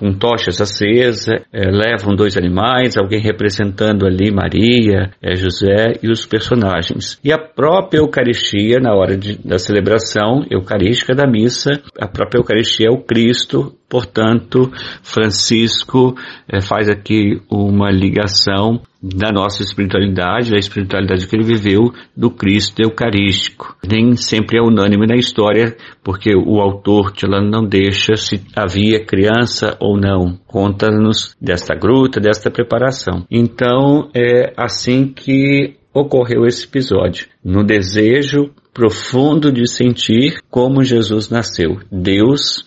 com 0.00 0.14
tochas 0.14 0.58
acesas, 0.62 1.28
é, 1.52 1.70
levam 1.70 2.16
dois 2.16 2.34
animais, 2.38 2.96
alguém 2.96 3.20
representando 3.20 4.06
ali 4.06 4.32
Maria, 4.32 5.10
é, 5.22 5.36
José 5.36 5.98
e 6.02 6.10
os 6.10 6.24
personagens. 6.24 7.18
E 7.22 7.30
a 7.30 7.38
própria 7.38 7.98
Eucaristia, 7.98 8.78
na 8.80 8.94
hora 8.94 9.14
de, 9.14 9.36
da 9.46 9.58
celebração 9.58 10.42
eucarística 10.50 11.14
da 11.14 11.26
missa, 11.26 11.82
a 12.00 12.08
própria 12.08 12.38
Eucaristia 12.38 12.88
é 12.88 12.90
o 12.90 13.02
Cristo 13.02 13.76
Portanto, 13.90 14.70
Francisco 15.02 16.14
é, 16.48 16.60
faz 16.60 16.88
aqui 16.88 17.42
uma 17.50 17.90
ligação 17.90 18.80
da 19.02 19.32
nossa 19.32 19.62
espiritualidade, 19.62 20.52
da 20.52 20.58
espiritualidade 20.58 21.26
que 21.26 21.34
ele 21.34 21.42
viveu, 21.42 21.92
do 22.16 22.30
Cristo 22.30 22.80
Eucarístico. 22.80 23.76
Nem 23.84 24.14
sempre 24.14 24.58
é 24.58 24.62
unânime 24.62 25.08
na 25.08 25.16
história, 25.16 25.76
porque 26.04 26.30
o 26.36 26.60
autor 26.60 27.10
Tilano 27.10 27.50
não 27.50 27.64
deixa 27.66 28.14
se 28.14 28.40
havia 28.54 29.04
criança 29.04 29.76
ou 29.80 29.98
não. 29.98 30.38
Conta-nos 30.46 31.34
desta 31.40 31.74
gruta, 31.74 32.20
desta 32.20 32.48
preparação. 32.48 33.26
Então, 33.28 34.08
é 34.14 34.52
assim 34.56 35.08
que 35.08 35.74
ocorreu 35.92 36.44
esse 36.46 36.64
episódio. 36.64 37.26
No 37.44 37.64
desejo 37.64 38.50
profundo 38.72 39.52
de 39.52 39.68
sentir 39.68 40.40
como 40.48 40.84
Jesus 40.84 41.28
nasceu. 41.28 41.80
Deus 41.90 42.64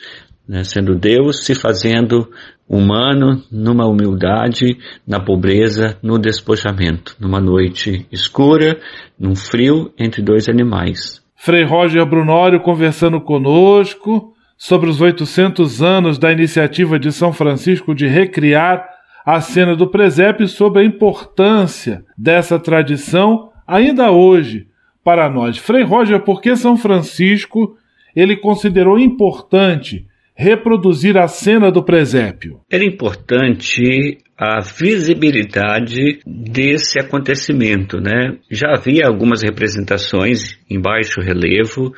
né, 0.47 0.63
sendo 0.63 0.95
Deus 0.95 1.45
se 1.45 1.56
fazendo 1.56 2.29
humano 2.67 3.41
numa 3.51 3.86
humildade, 3.88 4.77
na 5.08 5.19
pobreza, 5.19 5.97
no 6.01 6.17
despojamento, 6.17 7.15
numa 7.19 7.39
noite 7.39 8.08
escura, 8.12 8.79
num 9.19 9.36
frio 9.36 9.93
entre 9.97 10.21
dois 10.21 10.49
animais. 10.49 11.21
Frei 11.36 11.63
Roger 11.63 12.06
Brunório 12.06 12.62
conversando 12.62 13.19
conosco 13.19 14.34
sobre 14.58 14.89
os 14.89 15.01
800 15.01 15.82
anos 15.82 16.17
da 16.17 16.32
iniciativa 16.32 16.97
de 16.97 17.12
São 17.12 17.34
Francisco 17.34 17.93
de 17.93 18.08
recriar 18.08 18.88
a 19.25 19.39
cena 19.41 19.75
do 19.75 19.88
presépio 19.88 20.45
e 20.45 20.49
sobre 20.49 20.82
a 20.82 20.86
importância 20.86 22.03
dessa 22.17 22.60
tradição 22.60 23.49
ainda 23.67 24.12
hoje 24.12 24.67
para 25.03 25.29
nós. 25.29 25.58
Frei 25.58 25.84
Roger, 25.84 26.21
por 26.21 26.41
que 26.41 26.56
São 26.56 26.77
Francisco 26.77 27.77
ele 28.15 28.38
considerou 28.38 28.99
importante 28.99 30.06
reproduzir 30.43 31.17
a 31.17 31.27
cena 31.27 31.71
do 31.71 31.84
presépio. 31.84 32.60
Era 32.69 32.84
importante 32.86 34.17
a 34.38 34.60
visibilidade 34.60 36.19
desse 36.25 36.99
acontecimento, 36.99 38.01
né? 38.01 38.38
Já 38.51 38.73
havia 38.75 39.08
algumas 39.08 39.41
representações 39.41 40.60
em 40.69 40.82
baixo 40.82 41.21
relevo 41.21 41.93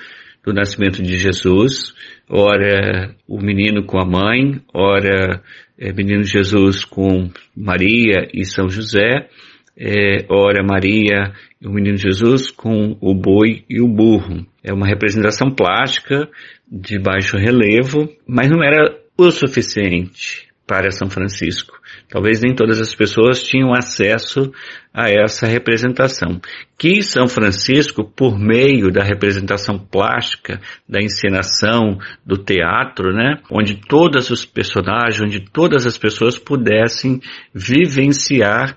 do 0.45 0.53
nascimento 0.53 1.01
de 1.01 1.17
Jesus, 1.17 1.95
ora 2.29 3.15
o 3.27 3.41
menino 3.41 3.83
com 3.83 3.97
a 3.97 4.05
mãe, 4.05 4.61
ora 4.71 5.41
é, 5.77 5.91
menino 5.91 6.23
Jesus 6.23 6.85
com 6.85 7.31
Maria 7.57 8.27
e 8.31 8.45
São 8.45 8.69
José, 8.69 9.27
é, 9.75 10.25
ora 10.29 10.63
Maria 10.63 11.33
e 11.59 11.67
o 11.67 11.71
menino 11.71 11.97
Jesus 11.97 12.51
com 12.51 12.95
o 13.01 13.15
boi 13.15 13.63
e 13.67 13.81
o 13.81 13.87
burro. 13.87 14.45
É 14.63 14.71
uma 14.71 14.87
representação 14.87 15.49
plástica 15.49 16.29
de 16.69 16.99
baixo 16.99 17.37
relevo, 17.37 18.09
mas 18.27 18.49
não 18.49 18.63
era 18.63 18.97
o 19.17 19.31
suficiente 19.31 20.45
para 20.67 20.89
São 20.89 21.09
Francisco. 21.09 21.79
Talvez 22.09 22.41
nem 22.41 22.55
todas 22.55 22.81
as 22.81 22.93
pessoas 22.93 23.43
tinham 23.43 23.73
acesso 23.73 24.51
a 24.93 25.09
essa 25.09 25.45
representação. 25.45 26.41
Que 26.77 27.03
São 27.03 27.27
Francisco, 27.27 28.03
por 28.03 28.39
meio 28.39 28.91
da 28.91 29.03
representação 29.03 29.77
plástica, 29.77 30.59
da 30.89 30.99
encenação, 30.99 31.97
do 32.25 32.37
teatro, 32.37 33.13
né, 33.13 33.39
onde 33.51 33.75
todos 33.75 34.29
os 34.29 34.45
personagens, 34.45 35.21
onde 35.21 35.39
todas 35.39 35.85
as 35.85 35.97
pessoas 35.97 36.37
pudessem 36.37 37.21
vivenciar 37.53 38.75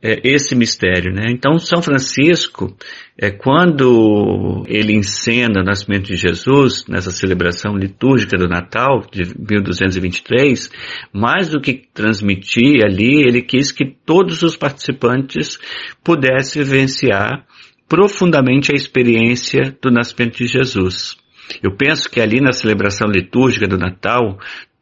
é, 0.00 0.20
esse 0.22 0.54
mistério, 0.54 1.12
né? 1.12 1.26
Então 1.30 1.58
São 1.58 1.82
Francisco, 1.82 2.74
é, 3.20 3.30
quando 3.30 4.64
ele 4.68 4.92
encena 4.92 5.60
o 5.60 5.64
nascimento 5.64 6.06
de 6.06 6.16
Jesus 6.16 6.86
nessa 6.86 7.10
celebração 7.10 7.76
litúrgica 7.76 8.36
do 8.38 8.48
Natal 8.48 9.04
de 9.10 9.24
1223, 9.24 10.70
mais 11.12 11.48
do 11.48 11.60
que 11.60 11.82
transmitir 11.92 12.84
ali, 12.84 13.26
ele 13.26 13.42
quis 13.42 13.72
que 13.72 13.84
todos 13.84 14.42
os 14.42 14.56
participantes 14.56 15.58
pudessem 16.04 16.62
vivenciar 16.62 17.44
profundamente 17.88 18.70
a 18.70 18.76
experiência 18.76 19.76
do 19.82 19.90
nascimento 19.90 20.38
de 20.38 20.46
Jesus. 20.46 21.16
Eu 21.62 21.74
penso 21.74 22.10
que 22.10 22.20
ali 22.20 22.40
na 22.40 22.52
celebração 22.52 23.08
litúrgica 23.08 23.66
do 23.66 23.78
Natal, 23.78 24.38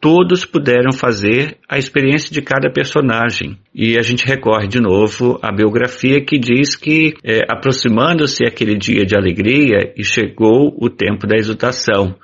todos 0.07 0.45
puderam 0.45 0.93
fazer 0.93 1.57
a 1.69 1.79
experiência 1.79 2.33
de 2.33 2.41
cada 2.41 2.71
personagem. 2.71 3.59
E 3.75 3.99
a 3.99 4.03
gente 4.03 4.25
recorre 4.25 4.69
de 4.69 4.81
novo 4.81 5.37
à 5.43 5.51
biografia 5.51 6.25
que 6.25 6.39
diz 6.39 6.77
que, 6.77 7.15
é, 7.25 7.41
aproximando-se 7.49 8.47
aquele 8.47 8.77
dia 8.77 9.05
de 9.05 9.17
alegria, 9.17 9.93
e 9.97 10.05
chegou 10.05 10.73
o 10.81 10.89
tempo 10.89 11.27
da 11.27 11.35
exultação. 11.35 12.15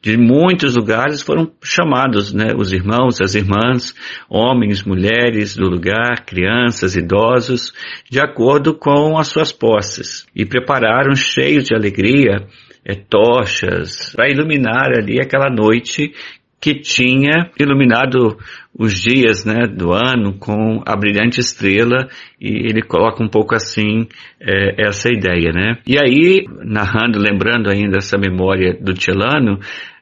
De 0.00 0.16
muitos 0.16 0.76
lugares 0.76 1.20
foram 1.20 1.50
chamados 1.64 2.32
né, 2.32 2.52
os 2.56 2.72
irmãos, 2.72 3.20
as 3.20 3.34
irmãs, 3.34 3.92
homens, 4.30 4.84
mulheres 4.84 5.56
do 5.56 5.68
lugar, 5.68 6.24
crianças, 6.24 6.94
idosos, 6.94 7.72
de 8.08 8.20
acordo 8.20 8.72
com 8.72 9.18
as 9.18 9.26
suas 9.26 9.50
posses. 9.50 10.28
E 10.32 10.46
prepararam, 10.46 11.16
cheios 11.16 11.64
de 11.64 11.74
alegria, 11.74 12.46
é, 12.84 12.94
tochas 12.94 14.12
para 14.14 14.30
iluminar 14.30 14.92
ali 14.96 15.20
aquela 15.20 15.48
noite 15.50 16.12
que 16.62 16.76
tinha 16.76 17.50
iluminado 17.58 18.38
os 18.78 18.94
dias 18.94 19.44
né, 19.44 19.66
do 19.66 19.92
ano 19.92 20.38
com 20.38 20.80
a 20.86 20.96
brilhante 20.96 21.40
estrela 21.40 22.08
e 22.40 22.70
ele 22.70 22.82
coloca 22.82 23.20
um 23.22 23.28
pouco 23.28 23.52
assim 23.52 24.06
é, 24.40 24.86
essa 24.86 25.08
ideia, 25.12 25.50
né? 25.52 25.78
E 25.84 25.98
aí, 25.98 26.46
narrando, 26.64 27.18
lembrando 27.18 27.68
ainda 27.68 27.98
essa 27.98 28.16
memória 28.16 28.78
do 28.80 28.98
Celano, 28.98 29.58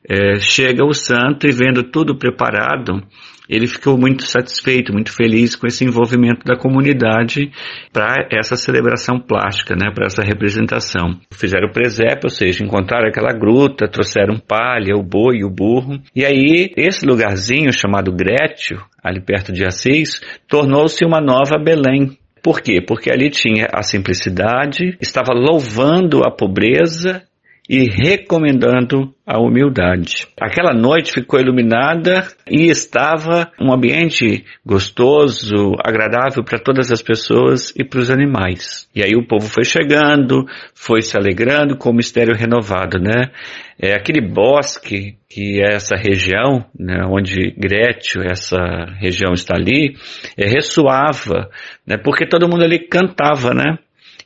é, 0.07 0.37
chega 0.39 0.85
o 0.85 0.93
santo 0.93 1.47
e 1.47 1.51
vendo 1.51 1.83
tudo 1.83 2.19
preparado, 2.19 3.03
ele 3.51 3.67
ficou 3.67 3.99
muito 3.99 4.25
satisfeito, 4.25 4.93
muito 4.93 5.13
feliz 5.13 5.57
com 5.57 5.67
esse 5.67 5.85
envolvimento 5.85 6.45
da 6.45 6.57
comunidade 6.57 7.51
para 7.93 8.29
essa 8.31 8.55
celebração 8.55 9.19
plástica, 9.19 9.75
né, 9.75 9.91
para 9.93 10.07
essa 10.07 10.23
representação. 10.23 11.19
Fizeram 11.33 11.69
o 11.69 11.73
presépio, 11.73 12.27
ou 12.27 12.31
seja, 12.31 12.65
encontraram 12.65 13.09
aquela 13.09 13.33
gruta, 13.33 13.89
trouxeram 13.89 14.39
palha, 14.39 14.95
o 14.97 15.03
boi, 15.03 15.43
o 15.43 15.51
burro, 15.51 16.01
e 16.15 16.25
aí 16.25 16.73
esse 16.77 17.05
lugarzinho 17.05 17.73
chamado 17.73 18.13
Grétio, 18.13 18.81
ali 19.03 19.21
perto 19.21 19.53
de 19.53 19.65
Assis, 19.65 20.21
tornou-se 20.49 21.05
uma 21.05 21.21
nova 21.21 21.59
Belém, 21.59 22.17
por 22.43 22.63
quê? 22.63 22.81
Porque 22.81 23.11
ali 23.11 23.29
tinha 23.31 23.67
a 23.73 23.83
simplicidade, 23.83 24.97
estava 25.01 25.35
louvando 25.35 26.25
a 26.25 26.31
pobreza 26.31 27.23
e 27.71 27.85
recomendando 27.89 29.15
a 29.25 29.39
humildade. 29.39 30.27
Aquela 30.41 30.75
noite 30.75 31.13
ficou 31.13 31.39
iluminada 31.39 32.27
e 32.51 32.65
estava 32.65 33.53
um 33.61 33.73
ambiente 33.73 34.45
gostoso, 34.67 35.77
agradável 35.79 36.43
para 36.43 36.59
todas 36.59 36.91
as 36.91 37.01
pessoas 37.01 37.73
e 37.77 37.85
para 37.85 38.01
os 38.01 38.11
animais. 38.11 38.89
E 38.93 39.05
aí 39.05 39.15
o 39.15 39.25
povo 39.25 39.47
foi 39.47 39.63
chegando, 39.63 40.47
foi 40.75 41.01
se 41.01 41.17
alegrando 41.17 41.77
com 41.77 41.91
o 41.91 41.95
mistério 41.95 42.35
renovado, 42.35 42.99
né? 42.99 43.31
É 43.79 43.95
aquele 43.95 44.21
bosque 44.21 45.15
que 45.29 45.63
é 45.63 45.75
essa 45.75 45.95
região, 45.95 46.67
né, 46.77 47.05
onde 47.09 47.55
Grétio, 47.57 48.21
essa 48.21 48.59
região 48.99 49.33
está 49.33 49.55
ali, 49.55 49.95
é, 50.37 50.45
ressoava, 50.49 51.49
né, 51.87 51.97
porque 51.97 52.27
todo 52.27 52.49
mundo 52.49 52.65
ali 52.65 52.81
cantava, 52.81 53.55
né? 53.55 53.79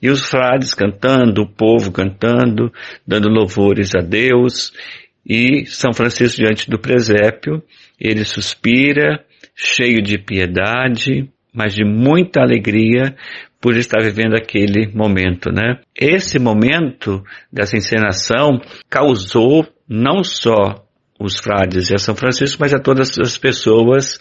E 0.05 0.11
os 0.11 0.29
frades 0.29 0.75
cantando, 0.75 1.41
o 1.41 1.49
povo 1.49 1.91
cantando, 1.91 2.71
dando 3.09 3.27
louvores 3.27 3.95
a 3.95 4.03
Deus. 4.03 4.71
E 5.27 5.65
São 5.65 5.95
Francisco 5.95 6.43
diante 6.43 6.69
do 6.69 6.79
presépio, 6.79 7.63
ele 7.99 8.23
suspira, 8.23 9.25
cheio 9.57 10.03
de 10.03 10.19
piedade, 10.19 11.27
mas 11.55 11.75
de 11.75 11.87
muita 11.87 12.43
alegria 12.43 13.17
por 13.59 13.79
estar 13.79 14.03
vivendo 14.03 14.35
aquele 14.35 14.89
momento, 14.95 15.51
né? 15.51 15.81
Esse 15.99 16.39
momento 16.39 17.25
dessa 17.51 17.79
encenação 17.79 18.61
causou 18.91 19.67
não 19.89 20.23
só 20.23 20.85
os 21.19 21.39
frades 21.39 21.91
e 21.91 21.95
a 21.95 21.99
São 21.99 22.15
Francisco, 22.15 22.59
mas 22.61 22.75
a 22.75 22.81
todas 22.81 23.19
as 23.19 23.39
pessoas 23.39 24.21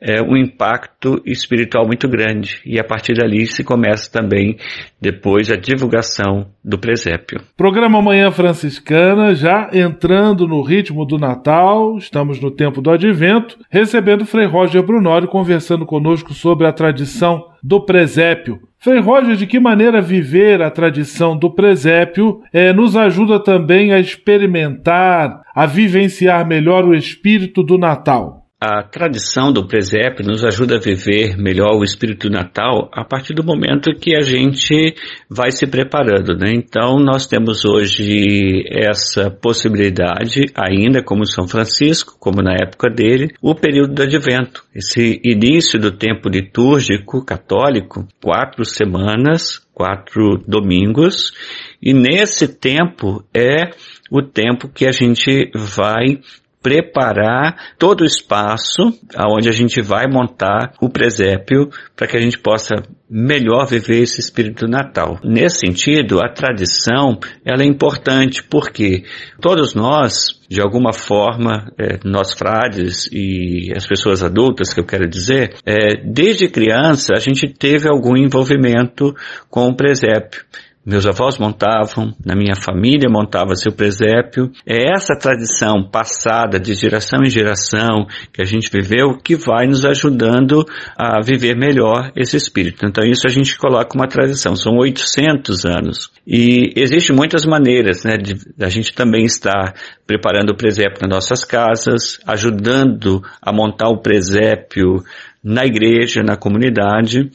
é, 0.00 0.22
um 0.22 0.36
impacto 0.36 1.20
espiritual 1.26 1.86
muito 1.86 2.08
grande. 2.08 2.60
E 2.64 2.78
a 2.78 2.84
partir 2.84 3.14
dali 3.14 3.46
se 3.46 3.62
começa 3.62 4.10
também 4.10 4.56
depois 5.00 5.50
a 5.50 5.56
divulgação 5.56 6.46
do 6.64 6.78
presépio. 6.78 7.42
Programa 7.56 8.00
Manhã 8.00 8.30
Franciscana, 8.30 9.34
já 9.34 9.68
entrando 9.72 10.48
no 10.48 10.62
ritmo 10.62 11.04
do 11.04 11.18
Natal, 11.18 11.98
estamos 11.98 12.40
no 12.40 12.50
tempo 12.50 12.80
do 12.80 12.90
Advento, 12.90 13.58
recebendo 13.70 14.24
Frei 14.24 14.46
Roger 14.46 14.82
Brunori 14.82 15.26
conversando 15.26 15.84
conosco 15.84 16.32
sobre 16.32 16.66
a 16.66 16.72
tradição 16.72 17.44
do 17.62 17.84
presépio. 17.84 18.69
Frei 18.82 18.98
Roger, 18.98 19.36
de 19.36 19.46
que 19.46 19.60
maneira 19.60 20.00
viver 20.00 20.62
a 20.62 20.70
tradição 20.70 21.36
do 21.36 21.50
presépio 21.50 22.40
é, 22.50 22.72
nos 22.72 22.96
ajuda 22.96 23.38
também 23.38 23.92
a 23.92 24.00
experimentar, 24.00 25.42
a 25.54 25.66
vivenciar 25.66 26.46
melhor 26.46 26.86
o 26.86 26.94
espírito 26.94 27.62
do 27.62 27.76
Natal? 27.76 28.39
A 28.62 28.82
tradição 28.82 29.50
do 29.50 29.66
presépio 29.66 30.22
nos 30.22 30.44
ajuda 30.44 30.76
a 30.76 30.78
viver 30.78 31.34
melhor 31.34 31.78
o 31.78 31.82
espírito 31.82 32.28
Natal 32.28 32.90
a 32.92 33.02
partir 33.02 33.32
do 33.32 33.42
momento 33.42 33.94
que 33.98 34.14
a 34.14 34.20
gente 34.20 34.94
vai 35.30 35.50
se 35.50 35.66
preparando, 35.66 36.36
né? 36.36 36.52
Então 36.54 36.98
nós 36.98 37.26
temos 37.26 37.64
hoje 37.64 38.62
essa 38.68 39.30
possibilidade, 39.30 40.52
ainda 40.54 41.02
como 41.02 41.24
São 41.24 41.48
Francisco, 41.48 42.18
como 42.20 42.42
na 42.42 42.52
época 42.52 42.90
dele, 42.90 43.28
o 43.40 43.54
período 43.54 43.94
do 43.94 44.02
Advento, 44.02 44.62
esse 44.74 45.18
início 45.24 45.80
do 45.80 45.92
tempo 45.92 46.28
litúrgico 46.28 47.24
católico, 47.24 48.06
quatro 48.22 48.66
semanas, 48.66 49.58
quatro 49.72 50.36
domingos, 50.46 51.32
e 51.80 51.94
nesse 51.94 52.46
tempo 52.46 53.24
é 53.32 53.70
o 54.10 54.20
tempo 54.20 54.68
que 54.68 54.86
a 54.86 54.92
gente 54.92 55.50
vai 55.54 56.20
preparar 56.62 57.74
todo 57.78 58.02
o 58.02 58.06
espaço 58.06 58.92
aonde 59.16 59.48
a 59.48 59.52
gente 59.52 59.80
vai 59.80 60.06
montar 60.06 60.74
o 60.80 60.90
presépio 60.90 61.70
para 61.96 62.06
que 62.06 62.16
a 62.16 62.20
gente 62.20 62.38
possa 62.38 62.74
melhor 63.08 63.66
viver 63.66 64.02
esse 64.02 64.20
espírito 64.20 64.68
natal. 64.68 65.18
Nesse 65.24 65.66
sentido, 65.66 66.20
a 66.20 66.28
tradição 66.28 67.18
ela 67.44 67.62
é 67.62 67.66
importante 67.66 68.42
porque 68.42 69.04
todos 69.40 69.74
nós, 69.74 70.38
de 70.48 70.60
alguma 70.60 70.92
forma, 70.92 71.72
é, 71.78 71.98
nós 72.04 72.32
frades 72.32 73.08
e 73.10 73.72
as 73.74 73.86
pessoas 73.86 74.22
adultas, 74.22 74.72
que 74.72 74.80
eu 74.80 74.86
quero 74.86 75.08
dizer, 75.08 75.56
é, 75.66 75.96
desde 76.04 76.48
criança 76.48 77.14
a 77.16 77.20
gente 77.20 77.48
teve 77.48 77.88
algum 77.88 78.16
envolvimento 78.16 79.14
com 79.48 79.66
o 79.66 79.74
presépio. 79.74 80.44
Meus 80.90 81.06
avós 81.06 81.38
montavam, 81.38 82.12
na 82.26 82.34
minha 82.34 82.56
família 82.56 83.08
montava 83.08 83.54
seu 83.54 83.70
presépio. 83.70 84.50
É 84.66 84.92
essa 84.92 85.14
tradição 85.14 85.88
passada 85.88 86.58
de 86.58 86.74
geração 86.74 87.20
em 87.24 87.30
geração 87.30 88.08
que 88.32 88.42
a 88.42 88.44
gente 88.44 88.68
viveu 88.72 89.16
que 89.16 89.36
vai 89.36 89.68
nos 89.68 89.84
ajudando 89.84 90.66
a 90.98 91.20
viver 91.22 91.56
melhor 91.56 92.10
esse 92.16 92.36
espírito. 92.36 92.84
Então 92.84 93.04
isso 93.04 93.24
a 93.24 93.30
gente 93.30 93.56
coloca 93.56 93.96
uma 93.96 94.08
tradição. 94.08 94.56
São 94.56 94.78
800 94.78 95.64
anos. 95.64 96.10
E 96.26 96.72
existem 96.74 97.14
muitas 97.14 97.46
maneiras, 97.46 98.02
né, 98.02 98.16
de 98.16 98.34
a 98.60 98.68
gente 98.68 98.92
também 98.92 99.24
estar 99.24 99.72
preparando 100.04 100.50
o 100.50 100.56
presépio 100.56 101.02
nas 101.02 101.10
nossas 101.10 101.44
casas, 101.44 102.18
ajudando 102.26 103.22
a 103.40 103.52
montar 103.52 103.90
o 103.90 104.02
presépio 104.02 105.04
na 105.42 105.64
igreja, 105.64 106.20
na 106.20 106.36
comunidade, 106.36 107.30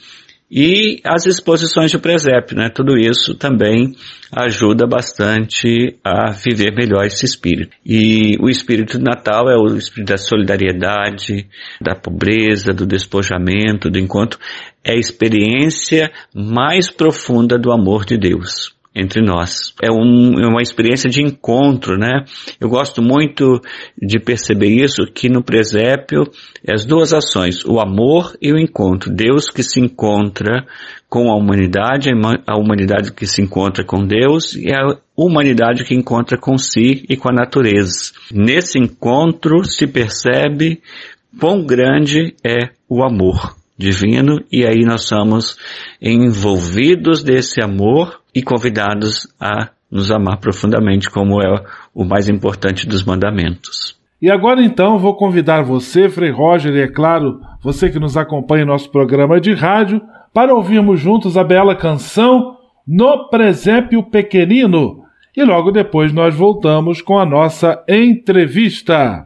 e 0.50 1.02
as 1.04 1.26
exposições 1.26 1.90
de 1.90 1.98
presépio, 1.98 2.56
né? 2.56 2.70
Tudo 2.70 2.98
isso 2.98 3.34
também 3.36 3.96
ajuda 4.32 4.86
bastante 4.86 5.98
a 6.04 6.32
viver 6.32 6.72
melhor 6.76 7.06
esse 7.06 7.26
espírito. 7.26 7.76
E 7.86 8.38
o 8.40 8.50
espírito 8.50 8.98
do 8.98 9.04
Natal 9.04 9.50
é 9.50 9.58
o 9.58 9.76
espírito 9.76 10.10
da 10.10 10.18
solidariedade, 10.18 11.48
da 11.82 11.96
pobreza, 11.96 12.74
do 12.74 12.86
despojamento, 12.86 13.90
do 13.90 13.98
encontro. 13.98 14.40
É 14.84 14.94
a 14.94 15.00
experiência 15.00 16.12
mais 16.34 16.92
profunda 16.92 17.58
do 17.58 17.72
amor 17.72 18.06
de 18.06 18.18
Deus 18.18 18.75
entre 18.96 19.22
nós. 19.22 19.74
É, 19.84 19.92
um, 19.92 20.40
é, 20.40 20.48
uma 20.48 20.62
experiência 20.62 21.10
de 21.10 21.22
encontro, 21.22 21.98
né? 21.98 22.24
Eu 22.60 22.70
gosto 22.70 23.02
muito 23.02 23.60
de 24.02 24.20
perceber 24.20 24.70
isso, 24.70 25.06
que 25.14 25.28
no 25.28 25.44
presépio, 25.44 26.24
as 26.68 26.86
duas 26.86 27.14
ações, 27.14 27.66
o 27.66 27.80
amor 27.80 28.36
e 28.42 28.54
o 28.54 28.58
encontro. 28.58 29.14
Deus 29.14 29.50
que 29.50 29.62
se 29.62 29.82
encontra 29.82 30.66
com 31.10 31.30
a 31.32 31.36
humanidade, 31.36 32.10
a 32.48 32.58
humanidade 32.58 33.12
que 33.12 33.28
se 33.28 33.42
encontra 33.42 33.84
com 33.84 34.06
Deus 34.06 34.56
e 34.56 34.74
a 34.74 34.98
humanidade 35.16 35.84
que 35.84 35.94
encontra 35.94 36.38
com 36.38 36.58
si 36.58 37.06
e 37.10 37.18
com 37.18 37.30
a 37.30 37.34
natureza. 37.34 38.12
Nesse 38.34 38.80
encontro 38.80 39.64
se 39.64 39.88
percebe 39.88 40.82
quão 41.40 41.66
grande 41.66 42.34
é 42.44 42.70
o 42.90 43.04
amor 43.04 43.56
divino 43.78 44.42
e 44.52 44.66
aí 44.66 44.86
nós 44.86 45.04
somos 45.04 45.58
envolvidos 46.02 47.24
desse 47.24 47.62
amor 47.62 48.22
e 48.36 48.44
convidados 48.44 49.28
a 49.40 49.70
nos 49.90 50.12
amar 50.12 50.38
profundamente, 50.38 51.10
como 51.10 51.42
é 51.42 51.64
o 51.94 52.04
mais 52.04 52.28
importante 52.28 52.86
dos 52.86 53.04
mandamentos. 53.04 53.96
E 54.22 54.30
agora 54.30 54.62
então 54.62 55.00
vou 55.00 55.16
convidar 55.16 55.64
você, 55.64 56.10
Frei 56.10 56.32
Roger, 56.32 56.74
e 56.74 56.82
é 56.82 56.88
claro, 56.88 57.40
você 57.64 57.90
que 57.90 58.00
nos 58.00 58.18
acompanha 58.18 58.64
em 58.64 58.68
nosso 58.68 58.92
programa 58.92 59.40
de 59.40 59.54
rádio, 59.54 60.02
para 60.34 60.54
ouvirmos 60.54 61.00
juntos 61.00 61.38
a 61.38 61.44
bela 61.44 61.76
canção 61.76 62.58
No 62.86 63.30
Presépio 63.30 64.04
Pequenino. 64.04 65.04
E 65.36 65.44
logo 65.44 65.72
depois 65.72 66.14
nós 66.14 66.36
voltamos 66.36 67.02
com 67.02 67.18
a 67.18 67.26
nossa 67.26 67.84
entrevista. 67.88 69.26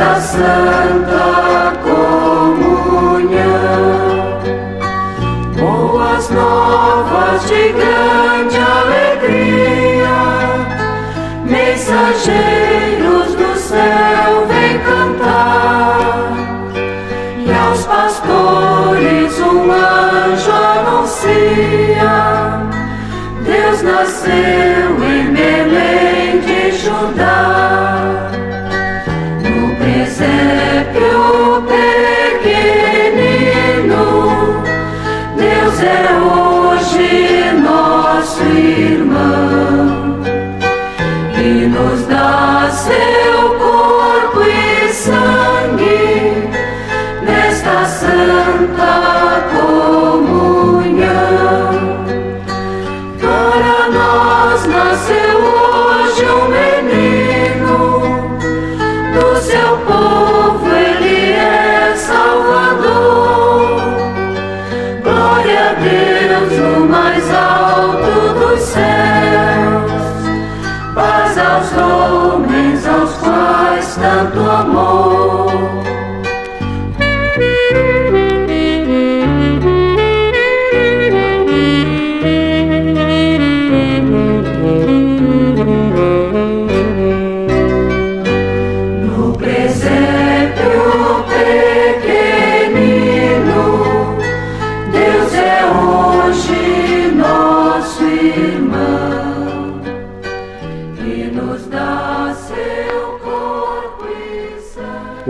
Santa 0.00 1.29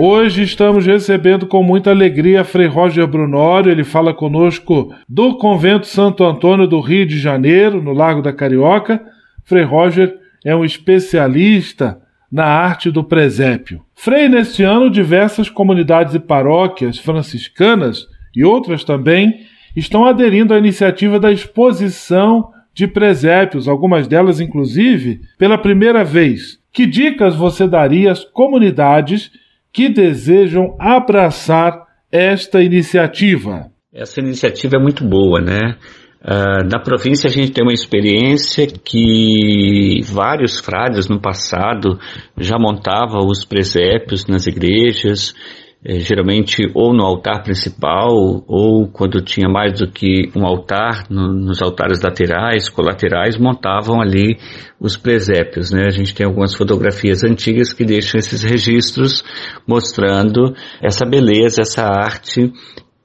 Hoje 0.02 0.44
estamos 0.44 0.86
recebendo 0.86 1.46
com 1.46 1.62
muita 1.62 1.90
alegria 1.90 2.42
Frei 2.42 2.66
Roger 2.66 3.06
Brunório, 3.06 3.70
ele 3.70 3.84
fala 3.84 4.14
conosco 4.14 4.94
do 5.06 5.36
Convento 5.36 5.86
Santo 5.86 6.24
Antônio 6.24 6.66
do 6.66 6.80
Rio 6.80 7.04
de 7.04 7.18
Janeiro, 7.18 7.82
no 7.82 7.92
Lago 7.92 8.22
da 8.22 8.32
Carioca. 8.32 8.98
Frei 9.44 9.62
Roger 9.62 10.16
é 10.42 10.56
um 10.56 10.64
especialista 10.64 12.00
na 12.32 12.46
arte 12.46 12.90
do 12.90 13.04
presépio. 13.04 13.82
Frei, 13.94 14.26
neste 14.26 14.62
ano, 14.62 14.88
diversas 14.88 15.50
comunidades 15.50 16.14
e 16.14 16.18
paróquias 16.18 16.96
franciscanas 16.96 18.06
e 18.34 18.42
outras 18.42 18.82
também 18.82 19.40
estão 19.76 20.06
aderindo 20.06 20.54
à 20.54 20.58
iniciativa 20.58 21.20
da 21.20 21.30
exposição 21.30 22.48
de 22.72 22.86
presépios, 22.86 23.68
algumas 23.68 24.08
delas, 24.08 24.40
inclusive, 24.40 25.20
pela 25.36 25.58
primeira 25.58 26.02
vez. 26.02 26.58
Que 26.72 26.86
dicas 26.86 27.36
você 27.36 27.68
daria 27.68 28.10
às 28.10 28.24
comunidades 28.24 29.30
que 29.72 29.88
desejam 29.88 30.76
abraçar 30.78 31.86
esta 32.10 32.62
iniciativa? 32.62 33.70
Essa 33.92 34.20
iniciativa 34.20 34.76
é 34.76 34.80
muito 34.80 35.04
boa, 35.04 35.40
né? 35.40 35.76
Uh, 36.22 36.68
na 36.70 36.78
província 36.78 37.28
a 37.28 37.32
gente 37.32 37.50
tem 37.50 37.64
uma 37.64 37.72
experiência 37.72 38.66
que 38.66 40.00
vários 40.04 40.60
frades 40.60 41.08
no 41.08 41.18
passado 41.18 41.98
já 42.36 42.58
montavam 42.58 43.26
os 43.26 43.42
presépios 43.42 44.26
nas 44.26 44.46
igrejas, 44.46 45.34
geralmente 45.84 46.70
ou 46.74 46.92
no 46.92 47.02
altar 47.04 47.42
principal 47.42 48.44
ou 48.46 48.86
quando 48.86 49.22
tinha 49.22 49.48
mais 49.48 49.78
do 49.78 49.90
que 49.90 50.30
um 50.36 50.44
altar, 50.44 51.06
no, 51.08 51.32
nos 51.32 51.62
altares 51.62 52.02
laterais, 52.02 52.68
colaterais, 52.68 53.38
montavam 53.38 54.00
ali 54.00 54.38
os 54.78 54.96
presépios. 54.96 55.70
Né? 55.70 55.84
A 55.86 55.90
gente 55.90 56.14
tem 56.14 56.26
algumas 56.26 56.54
fotografias 56.54 57.24
antigas 57.24 57.72
que 57.72 57.84
deixam 57.84 58.18
esses 58.18 58.42
registros 58.42 59.24
mostrando 59.66 60.54
essa 60.82 61.06
beleza, 61.06 61.62
essa 61.62 61.84
arte 61.84 62.52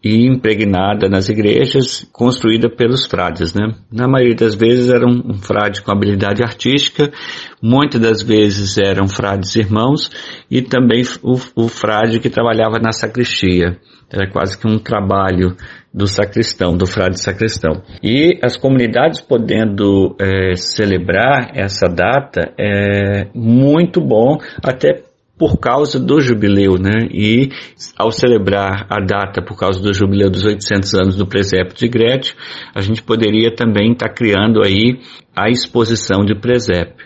e 0.05 0.27
impregnada 0.27 1.09
nas 1.09 1.29
igrejas, 1.29 2.07
construída 2.13 2.69
pelos 2.69 3.07
frades, 3.07 3.55
né? 3.55 3.73
Na 3.91 4.07
maioria 4.07 4.35
das 4.35 4.53
vezes 4.53 4.91
era 4.91 5.03
um, 5.03 5.33
frade 5.33 5.81
com 5.81 5.91
habilidade 5.91 6.43
artística, 6.43 7.11
muitas 7.59 7.99
das 7.99 8.21
vezes 8.21 8.77
eram 8.77 9.07
frades 9.07 9.55
irmãos 9.55 10.11
e 10.49 10.61
também 10.61 11.01
o, 11.23 11.39
o 11.55 11.67
frade 11.67 12.19
que 12.19 12.29
trabalhava 12.29 12.77
na 12.77 12.91
sacristia. 12.91 13.79
Era 14.13 14.29
quase 14.29 14.59
que 14.59 14.67
um 14.67 14.77
trabalho 14.77 15.57
do 15.91 16.05
sacristão, 16.05 16.77
do 16.77 16.85
frade 16.85 17.19
sacristão. 17.19 17.81
E 18.03 18.39
as 18.43 18.55
comunidades 18.55 19.19
podendo 19.19 20.15
é, 20.21 20.55
celebrar 20.55 21.49
essa 21.55 21.87
data 21.87 22.53
é 22.59 23.27
muito 23.33 23.99
bom, 23.99 24.37
até 24.63 25.01
por 25.37 25.57
causa 25.59 25.99
do 25.99 26.21
jubileu, 26.21 26.75
né? 26.79 27.07
E 27.11 27.49
ao 27.97 28.11
celebrar 28.11 28.87
a 28.89 28.99
data 28.99 29.41
por 29.41 29.57
causa 29.57 29.81
do 29.81 29.93
jubileu 29.93 30.29
dos 30.29 30.45
800 30.45 30.93
anos 30.93 31.15
do 31.17 31.27
presépio 31.27 31.75
de 31.75 31.87
Grétio, 31.87 32.35
a 32.73 32.81
gente 32.81 33.03
poderia 33.03 33.53
também 33.53 33.91
estar 33.91 34.07
tá 34.07 34.13
criando 34.13 34.63
aí 34.63 34.99
a 35.35 35.49
exposição 35.49 36.23
de 36.23 36.35
presépio. 36.35 37.05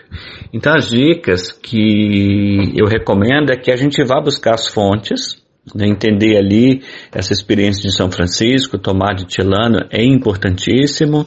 Então 0.52 0.72
as 0.74 0.90
dicas 0.90 1.50
que 1.50 2.72
eu 2.76 2.86
recomendo 2.86 3.50
é 3.50 3.56
que 3.56 3.72
a 3.72 3.76
gente 3.76 4.02
vá 4.04 4.20
buscar 4.20 4.54
as 4.54 4.68
fontes, 4.68 5.39
entender 5.78 6.36
ali 6.36 6.82
essa 7.12 7.32
experiência 7.32 7.82
de 7.82 7.94
São 7.94 8.10
Francisco, 8.10 8.78
Tomás 8.78 9.16
de 9.16 9.26
Tilano 9.26 9.86
é 9.90 10.02
importantíssimo. 10.02 11.26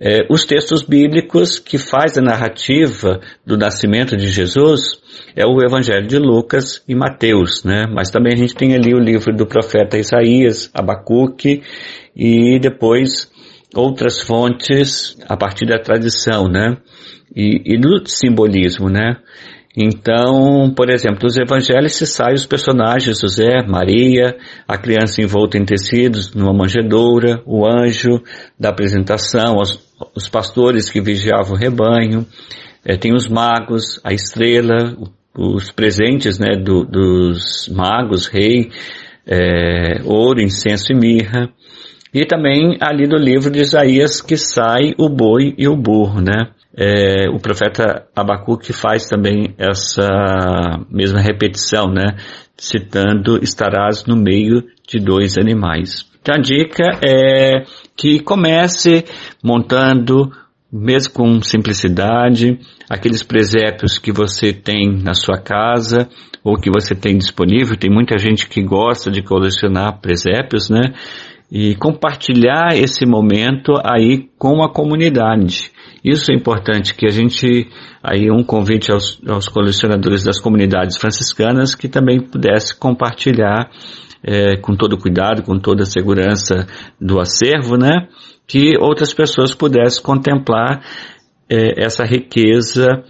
É, 0.00 0.26
os 0.30 0.44
textos 0.44 0.82
bíblicos 0.82 1.58
que 1.58 1.78
faz 1.78 2.16
a 2.16 2.22
narrativa 2.22 3.20
do 3.44 3.56
nascimento 3.56 4.16
de 4.16 4.28
Jesus 4.28 5.00
é 5.34 5.44
o 5.44 5.60
Evangelho 5.62 6.06
de 6.06 6.18
Lucas 6.18 6.82
e 6.86 6.94
Mateus, 6.94 7.64
né? 7.64 7.84
Mas 7.92 8.10
também 8.10 8.32
a 8.32 8.36
gente 8.36 8.54
tem 8.54 8.74
ali 8.74 8.94
o 8.94 9.00
livro 9.00 9.34
do 9.34 9.46
profeta 9.46 9.98
Isaías, 9.98 10.70
Abacuque 10.72 11.62
e 12.14 12.58
depois 12.60 13.30
outras 13.74 14.20
fontes 14.20 15.16
a 15.28 15.36
partir 15.36 15.66
da 15.66 15.78
tradição, 15.78 16.48
né? 16.48 16.76
E, 17.34 17.74
e 17.74 17.78
do 17.78 18.06
simbolismo, 18.06 18.88
né? 18.88 19.18
Então, 19.80 20.72
por 20.74 20.90
exemplo, 20.90 21.20
dos 21.20 21.36
evangelhos 21.36 21.92
se 21.92 22.04
saem 22.04 22.34
os 22.34 22.44
personagens 22.44 23.20
José, 23.20 23.62
Maria, 23.64 24.36
a 24.66 24.76
criança 24.76 25.22
envolta 25.22 25.56
em 25.56 25.64
tecidos 25.64 26.34
numa 26.34 26.52
manjedoura, 26.52 27.40
o 27.46 27.64
anjo 27.64 28.20
da 28.58 28.70
apresentação, 28.70 29.58
os, 29.58 29.78
os 30.16 30.28
pastores 30.28 30.90
que 30.90 31.00
vigiavam 31.00 31.52
o 31.52 31.56
rebanho, 31.56 32.26
é, 32.84 32.96
tem 32.96 33.14
os 33.14 33.28
magos, 33.28 34.00
a 34.02 34.12
estrela, 34.12 34.96
os 35.32 35.70
presentes 35.70 36.40
né, 36.40 36.56
do, 36.56 36.84
dos 36.84 37.68
magos, 37.68 38.26
rei, 38.26 38.72
é, 39.24 40.02
ouro, 40.04 40.42
incenso 40.42 40.92
e 40.92 40.96
mirra. 40.96 41.50
E 42.12 42.26
também 42.26 42.76
ali 42.80 43.06
do 43.06 43.16
livro 43.16 43.48
de 43.48 43.60
Isaías 43.60 44.20
que 44.20 44.36
sai 44.36 44.92
o 44.98 45.08
boi 45.08 45.54
e 45.56 45.68
o 45.68 45.76
burro, 45.76 46.20
né? 46.20 46.50
É, 46.80 47.28
o 47.28 47.40
profeta 47.40 48.06
Abacuque 48.14 48.72
faz 48.72 49.06
também 49.06 49.52
essa 49.58 50.06
mesma 50.88 51.20
repetição, 51.20 51.86
né? 51.86 52.16
Citando, 52.56 53.42
estarás 53.42 54.04
no 54.06 54.16
meio 54.16 54.62
de 54.86 55.00
dois 55.00 55.36
animais. 55.36 56.06
Então 56.22 56.36
a 56.36 56.38
dica 56.38 56.84
é 57.04 57.64
que 57.96 58.20
comece 58.20 59.04
montando 59.42 60.30
mesmo 60.72 61.14
com 61.14 61.42
simplicidade, 61.42 62.60
aqueles 62.88 63.24
presépios 63.24 63.98
que 63.98 64.12
você 64.12 64.52
tem 64.52 65.02
na 65.02 65.14
sua 65.14 65.38
casa 65.38 66.08
ou 66.44 66.56
que 66.56 66.70
você 66.70 66.94
tem 66.94 67.16
disponível. 67.16 67.76
Tem 67.76 67.90
muita 67.90 68.18
gente 68.18 68.48
que 68.48 68.62
gosta 68.62 69.10
de 69.10 69.22
colecionar 69.22 70.00
presépios, 70.00 70.70
né? 70.70 70.92
E 71.50 71.74
compartilhar 71.76 72.76
esse 72.76 73.04
momento 73.06 73.72
aí 73.82 74.28
com 74.38 74.62
a 74.62 74.72
comunidade. 74.72 75.72
Isso 76.04 76.30
é 76.30 76.34
importante 76.34 76.94
que 76.94 77.06
a 77.06 77.10
gente, 77.10 77.68
aí 78.02 78.30
um 78.30 78.44
convite 78.44 78.92
aos, 78.92 79.20
aos 79.26 79.48
colecionadores 79.48 80.22
das 80.22 80.40
comunidades 80.40 80.96
franciscanas 80.96 81.74
que 81.74 81.88
também 81.88 82.20
pudesse 82.20 82.74
compartilhar 82.78 83.70
é, 84.22 84.56
com 84.56 84.76
todo 84.76 84.98
cuidado, 84.98 85.42
com 85.42 85.58
toda 85.58 85.82
a 85.82 85.86
segurança 85.86 86.66
do 87.00 87.20
acervo, 87.20 87.76
né? 87.76 88.08
Que 88.46 88.76
outras 88.78 89.12
pessoas 89.12 89.54
pudessem 89.54 90.02
contemplar 90.02 90.82
é, 91.50 91.84
essa 91.84 92.04
riqueza 92.04 93.04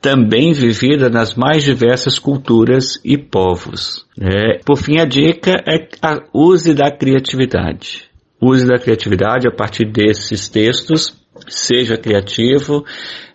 também 0.00 0.52
vivida 0.52 1.08
nas 1.08 1.36
mais 1.36 1.62
diversas 1.62 2.18
culturas 2.18 3.00
e 3.04 3.16
povos. 3.16 4.04
É, 4.20 4.58
por 4.66 4.76
fim, 4.76 4.98
a 4.98 5.04
dica 5.04 5.52
é 5.66 5.88
a 6.02 6.18
use 6.34 6.74
da 6.74 6.90
criatividade. 6.90 8.10
Use 8.40 8.66
da 8.66 8.78
criatividade 8.78 9.46
a 9.46 9.52
partir 9.52 9.84
desses 9.84 10.48
textos 10.48 11.21
seja 11.48 11.96
criativo, 11.96 12.84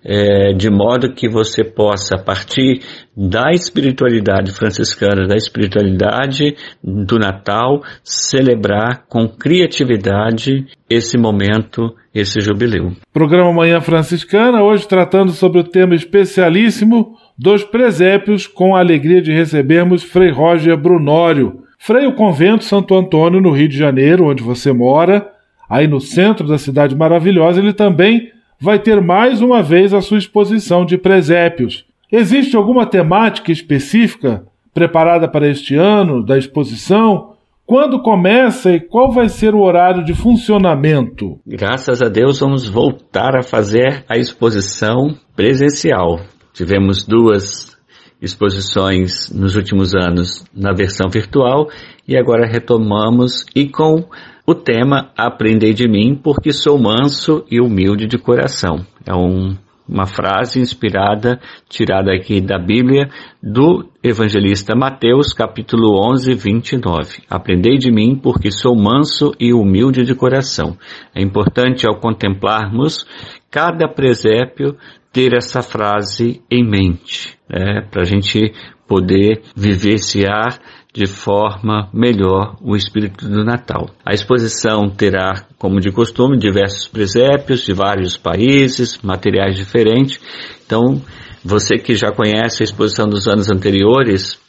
é, 0.03 0.53
de 0.53 0.69
modo 0.69 1.13
que 1.13 1.27
você 1.27 1.63
possa, 1.63 2.15
a 2.15 2.23
partir 2.23 2.81
da 3.15 3.51
espiritualidade 3.51 4.51
franciscana, 4.51 5.27
da 5.27 5.36
espiritualidade 5.36 6.55
do 6.83 7.17
Natal, 7.17 7.81
celebrar 8.03 9.05
com 9.07 9.27
criatividade 9.27 10.65
esse 10.89 11.17
momento, 11.17 11.93
esse 12.13 12.39
jubileu. 12.39 12.93
Programa 13.12 13.51
Manhã 13.51 13.81
Franciscana, 13.81 14.63
hoje 14.63 14.88
tratando 14.88 15.31
sobre 15.31 15.60
o 15.60 15.63
tema 15.63 15.95
especialíssimo 15.95 17.17
dos 17.37 17.63
presépios, 17.63 18.48
com 18.48 18.75
a 18.75 18.79
alegria 18.79 19.21
de 19.21 19.31
recebermos 19.31 20.04
Frei 20.04 20.31
Roger 20.31 20.77
Brunório. 20.77 21.63
Frei 21.79 22.08
o 22.08 22.15
Convento 22.15 22.63
Santo 22.63 22.95
Antônio, 22.95 23.41
no 23.41 23.52
Rio 23.52 23.67
de 23.67 23.77
Janeiro, 23.77 24.29
onde 24.29 24.41
você 24.41 24.71
mora, 24.73 25.27
aí 25.70 25.88
no 25.88 26.00
centro 26.00 26.48
da 26.48 26.58
cidade 26.58 26.96
maravilhosa, 26.96 27.60
ele 27.60 27.74
também 27.74 28.32
vai 28.60 28.80
ter 28.80 29.02
mais 29.02 29.42
uma 29.42 29.62
vez 29.62 29.94
a 29.94 30.02
sua 30.02 30.18
exposição 30.18 30.86
de 30.86 30.98
presépios. 30.98 31.86
Existe 32.12 32.56
alguma 32.56 32.86
temática 32.86 33.52
específica 33.52 34.46
preparada 34.74 35.28
para 35.28 35.50
este 35.50 35.76
ano 35.76 36.24
da 36.24 36.38
exposição? 36.38 37.34
Quando 37.65 38.02
começa 38.02 38.72
e 38.72 38.80
qual 38.80 39.12
vai 39.12 39.28
ser 39.28 39.54
o 39.54 39.62
horário 39.62 40.06
de 40.06 40.13
funcionamento? 40.13 41.38
Graças 41.46 42.02
a 42.02 42.08
Deus 42.08 42.40
vamos 42.40 42.70
voltar 42.70 43.36
a 43.36 43.44
fazer 43.44 44.06
a 44.08 44.18
exposição 44.18 45.18
presencial. 45.36 46.22
Tivemos 46.54 47.06
duas 47.06 47.76
exposições 48.22 49.32
nos 49.34 49.56
últimos 49.56 49.94
anos 49.94 50.46
na 50.56 50.74
versão 50.74 51.10
virtual 51.10 51.68
e 52.08 52.18
agora 52.18 52.48
retomamos 52.48 53.46
e 53.54 53.68
com 53.68 54.06
o 54.48 54.56
tema 54.56 55.12
Aprendei 55.17 55.73
de 55.73 55.89
mim, 55.89 56.15
porque 56.15 56.54
sou 56.54 56.79
manso 56.79 57.43
e 57.52 57.60
humilde 57.60 58.08
de 58.08 58.17
coração. 58.17 58.77
É 59.06 59.13
um, 59.13 59.58
uma 59.85 60.06
frase 60.06 60.62
inspirada, 60.62 61.37
tirada 61.67 62.13
aqui 62.13 62.39
da 62.39 62.58
Bíblia, 62.58 63.10
do 63.43 63.89
evangelista 64.02 64.73
Mateus, 64.73 65.33
capítulo 65.33 66.00
11, 66.13 66.33
29. 66.33 67.23
Aprendei 67.29 67.77
de 67.77 67.91
mim, 67.91 68.15
porque 68.15 68.50
sou 68.50 68.73
manso 68.73 69.33
e 69.37 69.54
humilde 69.54 70.06
de 70.06 70.15
coração. 70.15 70.77
É 71.13 71.21
importante, 71.21 71.85
ao 71.85 72.00
contemplarmos 72.00 73.06
cada 73.52 73.89
presépio, 73.89 74.77
ter 75.12 75.33
essa 75.35 75.62
frase 75.62 76.41
em 76.50 76.63
mente, 76.63 77.37
né, 77.50 77.85
para 77.91 78.04
a 78.04 78.06
gente 78.06 78.54
poder 78.87 79.41
vivenciar 79.56 80.60
de 80.98 81.06
forma 81.06 81.89
melhor 81.93 82.56
o 82.60 82.75
espírito 82.75 83.29
do 83.29 83.45
Natal. 83.45 83.91
A 84.04 84.15
exposição 84.15 84.89
terá, 84.89 85.45
como 85.60 85.79
de 85.79 85.91
costume, 85.91 86.39
diversos 86.39 86.87
presépios 86.87 87.62
de 87.62 87.71
vários 87.71 88.17
países, 88.17 89.00
materiais 89.04 89.56
diferentes. 89.56 90.19
Então, 90.65 91.00
você 91.45 91.77
que 91.77 91.93
já 91.93 92.12
conhece 92.12 92.63
a 92.63 92.65
exposição 92.65 93.08
dos 93.08 93.27
anos 93.27 93.52
anteriores 93.52 94.39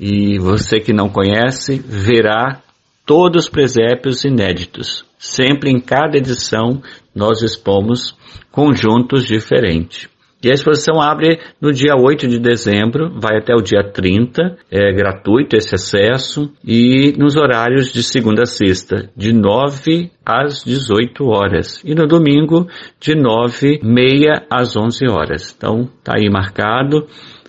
e 0.00 0.38
você 0.38 0.80
que 0.80 0.94
não 0.94 1.10
conhece, 1.10 1.78
verá 1.78 2.62
todos 3.04 3.44
os 3.44 3.50
presépios 3.50 4.24
inéditos. 4.24 5.04
Sempre 5.18 5.70
em 5.70 5.78
cada 5.78 6.16
edição 6.16 6.80
nós 7.14 7.42
expomos 7.42 8.16
conjuntos 8.50 9.26
diferentes. 9.26 10.08
E 10.42 10.50
a 10.50 10.54
exposição 10.54 11.00
abre 11.00 11.40
no 11.60 11.72
dia 11.72 11.94
8 11.96 12.28
de 12.28 12.38
dezembro, 12.38 13.12
vai 13.18 13.38
até 13.38 13.54
o 13.54 13.62
dia 13.62 13.82
30, 13.82 14.56
é 14.70 14.92
gratuito 14.92 15.56
esse 15.56 15.74
acesso, 15.74 16.52
e 16.64 17.12
nos 17.18 17.36
horários 17.36 17.92
de 17.92 18.04
segunda 18.04 18.42
a 18.42 18.46
sexta, 18.46 19.10
de 19.16 19.32
9 19.32 20.10
às 20.24 20.62
18 20.62 21.24
horas. 21.26 21.82
E 21.84 21.92
no 21.94 22.06
domingo, 22.06 22.68
de 23.00 23.16
9 23.16 23.80
meia 23.82 24.46
às 24.48 24.76
11 24.76 25.08
horas. 25.08 25.54
Então, 25.56 25.88
tá 26.04 26.12
aí 26.16 26.30
marcado. 26.30 27.06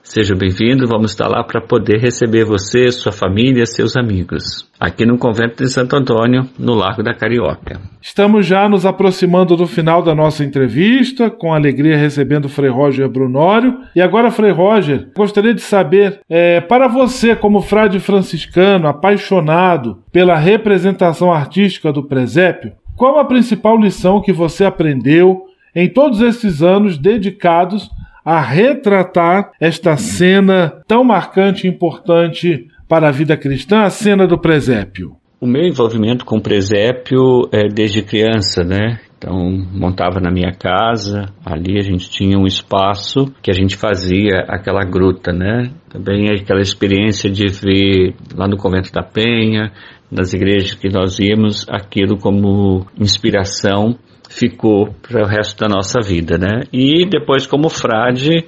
Seja 0.09 0.33
bem-vindo, 0.33 0.87
vamos 0.87 1.11
estar 1.11 1.27
lá 1.27 1.43
para 1.43 1.61
poder 1.61 1.99
receber 1.99 2.43
você, 2.43 2.91
sua 2.91 3.11
família, 3.11 3.63
seus 3.67 3.95
amigos, 3.95 4.67
aqui 4.79 5.05
no 5.05 5.19
Convento 5.19 5.63
de 5.63 5.69
Santo 5.69 5.95
Antônio, 5.95 6.49
no 6.57 6.73
Largo 6.73 7.03
da 7.03 7.13
Carioca. 7.13 7.79
Estamos 8.01 8.47
já 8.47 8.67
nos 8.67 8.87
aproximando 8.87 9.55
do 9.55 9.67
final 9.67 10.01
da 10.01 10.15
nossa 10.15 10.43
entrevista, 10.43 11.29
com 11.29 11.53
alegria 11.53 11.95
recebendo 11.95 12.45
o 12.45 12.49
Frei 12.49 12.71
Roger 12.71 13.07
Brunório. 13.07 13.81
E 13.95 14.01
agora, 14.01 14.31
Frei 14.31 14.51
Roger, 14.51 15.11
gostaria 15.15 15.53
de 15.53 15.61
saber, 15.61 16.21
é, 16.27 16.59
para 16.59 16.87
você, 16.87 17.35
como 17.35 17.61
frade 17.61 17.99
franciscano, 17.99 18.87
apaixonado 18.87 19.99
pela 20.11 20.35
representação 20.35 21.31
artística 21.31 21.93
do 21.93 22.01
presépio, 22.01 22.71
qual 22.95 23.19
a 23.19 23.25
principal 23.25 23.77
lição 23.79 24.23
que 24.23 24.33
você 24.33 24.65
aprendeu 24.65 25.43
em 25.75 25.87
todos 25.87 26.19
esses 26.19 26.63
anos 26.63 26.97
dedicados 26.97 27.91
a 28.29 28.41
retratar 28.41 29.53
esta 29.59 29.97
cena 29.97 30.83
tão 30.87 31.03
marcante 31.03 31.65
e 31.65 31.69
importante 31.69 32.67
para 32.87 33.07
a 33.07 33.11
vida 33.11 33.35
cristã, 33.35 33.79
a 33.81 33.89
cena 33.89 34.27
do 34.27 34.37
presépio? 34.37 35.13
O 35.41 35.47
meu 35.47 35.63
envolvimento 35.63 36.23
com 36.23 36.37
o 36.37 36.41
presépio 36.41 37.49
é 37.51 37.67
desde 37.67 38.03
criança, 38.03 38.63
né? 38.63 38.99
Então, 39.17 39.33
montava 39.73 40.19
na 40.19 40.29
minha 40.29 40.51
casa, 40.51 41.25
ali 41.43 41.79
a 41.79 41.81
gente 41.81 42.07
tinha 42.07 42.37
um 42.37 42.45
espaço 42.45 43.33
que 43.41 43.49
a 43.49 43.53
gente 43.53 43.75
fazia 43.75 44.45
aquela 44.47 44.85
gruta, 44.85 45.33
né? 45.33 45.71
Também 45.89 46.29
aquela 46.29 46.61
experiência 46.61 47.31
de 47.31 47.47
ver 47.47 48.13
lá 48.35 48.47
no 48.47 48.57
Convento 48.57 48.91
da 48.91 49.01
Penha, 49.01 49.71
nas 50.11 50.33
igrejas 50.33 50.75
que 50.75 50.87
nós 50.87 51.17
íamos, 51.17 51.65
aquilo 51.67 52.15
como 52.15 52.85
inspiração 52.99 53.97
ficou 54.29 54.93
para 55.01 55.23
o 55.23 55.27
resto 55.27 55.59
da 55.59 55.67
nossa 55.67 55.99
vida, 55.99 56.37
né? 56.37 56.61
E 56.71 57.05
depois, 57.09 57.47
como 57.47 57.67
frade, 57.67 58.45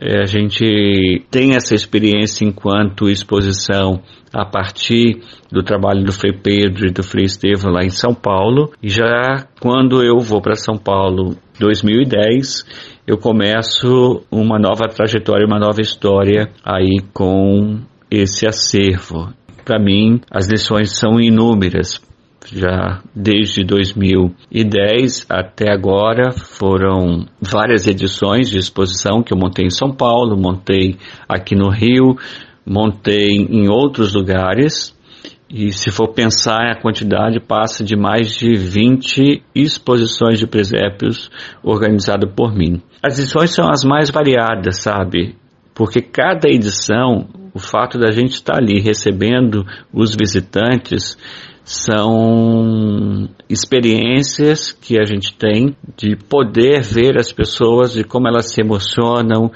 eh, 0.00 0.22
a 0.22 0.24
gente 0.24 1.24
tem 1.30 1.56
essa 1.56 1.74
experiência 1.74 2.44
enquanto 2.44 3.10
exposição 3.10 4.00
a 4.32 4.44
partir 4.46 5.20
do 5.50 5.62
trabalho 5.62 6.04
do 6.04 6.12
Frei 6.12 6.32
Pedro 6.32 6.88
e 6.88 6.92
do 6.92 7.02
Frei 7.02 7.24
Estevão 7.24 7.72
lá 7.72 7.84
em 7.84 7.90
São 7.90 8.14
Paulo. 8.14 8.72
E 8.82 8.88
já 8.88 9.46
quando 9.60 10.02
eu 10.02 10.18
vou 10.20 10.40
para 10.40 10.54
São 10.54 10.76
Paulo, 10.76 11.36
2010, 11.58 12.64
eu 13.06 13.18
começo 13.18 14.22
uma 14.30 14.58
nova 14.58 14.88
trajetória, 14.88 15.46
uma 15.46 15.58
nova 15.58 15.80
história 15.80 16.50
aí 16.64 17.00
com 17.12 17.80
esse 18.10 18.46
acervo. 18.46 19.32
Para 19.64 19.78
mim, 19.78 20.20
as 20.30 20.48
lições 20.48 20.96
são 20.96 21.20
inúmeras 21.20 22.00
já 22.52 23.00
desde 23.14 23.64
2010 23.64 25.26
até 25.28 25.70
agora 25.70 26.32
foram 26.32 27.26
várias 27.40 27.86
edições 27.86 28.48
de 28.50 28.58
exposição 28.58 29.22
que 29.22 29.32
eu 29.32 29.38
montei 29.38 29.66
em 29.66 29.70
São 29.70 29.92
Paulo, 29.92 30.36
montei 30.36 30.96
aqui 31.28 31.54
no 31.54 31.70
Rio, 31.70 32.16
montei 32.66 33.36
em 33.36 33.68
outros 33.68 34.14
lugares. 34.14 34.94
E 35.48 35.70
se 35.72 35.90
for 35.90 36.08
pensar, 36.08 36.72
a 36.72 36.80
quantidade 36.80 37.38
passa 37.38 37.84
de 37.84 37.96
mais 37.96 38.34
de 38.34 38.54
20 38.56 39.42
exposições 39.54 40.38
de 40.38 40.46
presépios 40.46 41.30
organizadas 41.62 42.30
por 42.34 42.52
mim. 42.54 42.82
As 43.02 43.18
edições 43.18 43.54
são 43.54 43.68
as 43.70 43.84
mais 43.84 44.10
variadas, 44.10 44.82
sabe? 44.82 45.36
Porque 45.74 46.00
cada 46.00 46.48
edição, 46.48 47.28
o 47.52 47.58
fato 47.58 47.98
da 47.98 48.10
gente 48.10 48.32
estar 48.32 48.56
ali 48.56 48.80
recebendo 48.80 49.64
os 49.92 50.14
visitantes, 50.14 51.16
são 51.64 53.28
experiências 53.48 54.70
que 54.70 55.00
a 55.00 55.04
gente 55.04 55.34
tem 55.34 55.74
de 55.96 56.14
poder 56.14 56.82
ver 56.82 57.18
as 57.18 57.32
pessoas 57.32 57.96
e 57.96 58.04
como 58.04 58.28
elas 58.28 58.52
se 58.52 58.60
emocionam, 58.60 59.50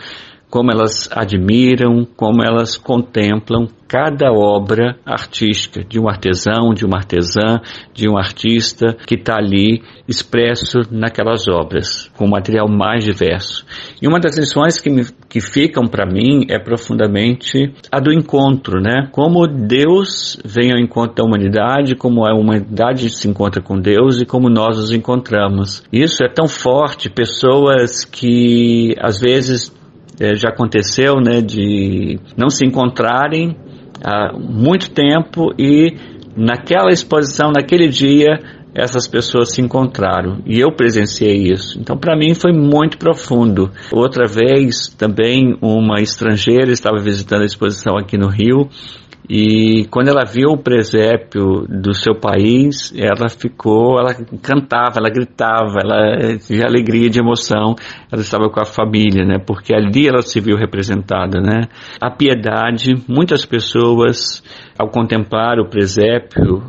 como 0.50 0.70
elas 0.70 1.08
admiram, 1.12 2.06
como 2.16 2.42
elas 2.42 2.76
contemplam 2.76 3.68
cada 3.88 4.30
obra 4.30 4.98
artística 5.04 5.82
de 5.82 5.98
um 5.98 6.08
artesão, 6.08 6.74
de 6.74 6.84
uma 6.84 6.98
artesã, 6.98 7.60
de 7.94 8.06
um 8.06 8.18
artista 8.18 8.94
que 9.06 9.14
está 9.14 9.36
ali 9.36 9.82
expresso 10.06 10.80
naquelas 10.90 11.48
obras, 11.48 12.10
com 12.14 12.28
material 12.28 12.68
mais 12.68 13.02
diverso. 13.02 13.64
E 14.00 14.06
uma 14.06 14.20
das 14.20 14.36
lições 14.36 14.78
que, 14.78 14.90
me, 14.90 15.06
que 15.28 15.40
ficam 15.40 15.86
para 15.86 16.04
mim 16.04 16.44
é 16.50 16.58
profundamente 16.58 17.72
a 17.90 17.98
do 17.98 18.12
encontro, 18.12 18.78
né? 18.80 19.08
Como 19.10 19.46
Deus 19.46 20.38
vem 20.44 20.70
ao 20.70 20.78
encontro 20.78 21.16
da 21.16 21.24
humanidade, 21.24 21.96
como 21.96 22.26
a 22.26 22.34
humanidade 22.34 23.08
se 23.08 23.26
encontra 23.26 23.62
com 23.62 23.78
Deus 23.78 24.20
e 24.20 24.26
como 24.26 24.50
nós 24.50 24.76
nos 24.76 24.92
encontramos. 24.92 25.82
Isso 25.90 26.22
é 26.22 26.28
tão 26.28 26.46
forte, 26.46 27.08
pessoas 27.08 28.04
que 28.04 28.94
às 29.00 29.18
vezes 29.18 29.77
é, 30.20 30.34
já 30.34 30.48
aconteceu, 30.48 31.16
né, 31.16 31.40
de 31.40 32.18
não 32.36 32.48
se 32.48 32.64
encontrarem 32.64 33.56
há 34.02 34.32
muito 34.38 34.90
tempo 34.90 35.52
e 35.58 35.96
naquela 36.36 36.90
exposição, 36.90 37.50
naquele 37.50 37.88
dia, 37.88 38.38
essas 38.74 39.08
pessoas 39.08 39.52
se 39.52 39.60
encontraram 39.60 40.38
e 40.46 40.60
eu 40.60 40.70
presenciei 40.70 41.50
isso. 41.52 41.78
Então, 41.80 41.96
para 41.96 42.16
mim, 42.16 42.34
foi 42.34 42.52
muito 42.52 42.96
profundo. 42.98 43.70
Outra 43.90 44.26
vez, 44.26 44.88
também, 44.96 45.56
uma 45.60 46.00
estrangeira 46.00 46.70
estava 46.70 46.98
visitando 46.98 47.42
a 47.42 47.46
exposição 47.46 47.96
aqui 47.96 48.16
no 48.16 48.28
Rio 48.28 48.68
e 49.28 49.84
quando 49.90 50.08
ela 50.08 50.24
viu 50.24 50.52
o 50.52 50.56
presépio 50.56 51.66
do 51.68 51.92
seu 51.92 52.14
país, 52.14 52.94
ela 52.96 53.28
ficou, 53.28 53.98
ela 53.98 54.14
cantava, 54.42 54.98
ela 54.98 55.10
gritava, 55.10 55.80
ela 55.84 56.36
de 56.38 56.64
alegria, 56.64 57.10
de 57.10 57.20
emoção, 57.20 57.74
ela 58.10 58.22
estava 58.22 58.48
com 58.48 58.58
a 58.58 58.64
família, 58.64 59.26
né? 59.26 59.38
Porque 59.38 59.74
ali 59.74 60.08
ela 60.08 60.22
se 60.22 60.40
viu 60.40 60.56
representada, 60.56 61.42
né? 61.42 61.68
A 62.00 62.10
piedade, 62.10 62.94
muitas 63.06 63.44
pessoas 63.44 64.42
ao 64.78 64.88
contemplar 64.88 65.58
o 65.58 65.68
presépio, 65.68 66.62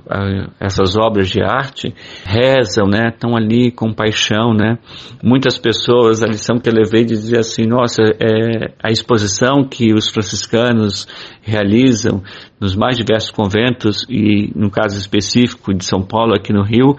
essas 0.60 0.98
obras 0.98 1.30
de 1.30 1.44
arte, 1.44 1.94
rezam, 2.26 2.88
né? 2.88 3.10
Estão 3.10 3.38
ali 3.38 3.72
com 3.72 3.94
paixão, 3.94 4.52
né? 4.52 4.80
Muitas 5.24 5.60
pessoas, 5.60 6.24
a 6.24 6.28
lição 6.28 6.58
que 6.58 6.68
eu 6.68 6.74
levei 6.74 7.06
de 7.06 7.14
dizer 7.14 7.38
assim, 7.38 7.68
nossa, 7.68 8.02
é 8.20 8.74
a 8.82 8.90
exposição 8.90 9.64
que 9.64 9.94
os 9.94 10.10
franciscanos 10.10 11.08
realizam 11.44 12.24
nos 12.60 12.76
mais 12.76 12.98
diversos 12.98 13.30
conventos 13.30 14.06
e 14.10 14.52
no 14.56 14.72
caso 14.72 14.98
específico 14.98 15.72
de 15.72 15.86
São 15.86 16.02
Paulo 16.02 16.34
aqui 16.34 16.52
no 16.52 16.64
Rio, 16.64 16.96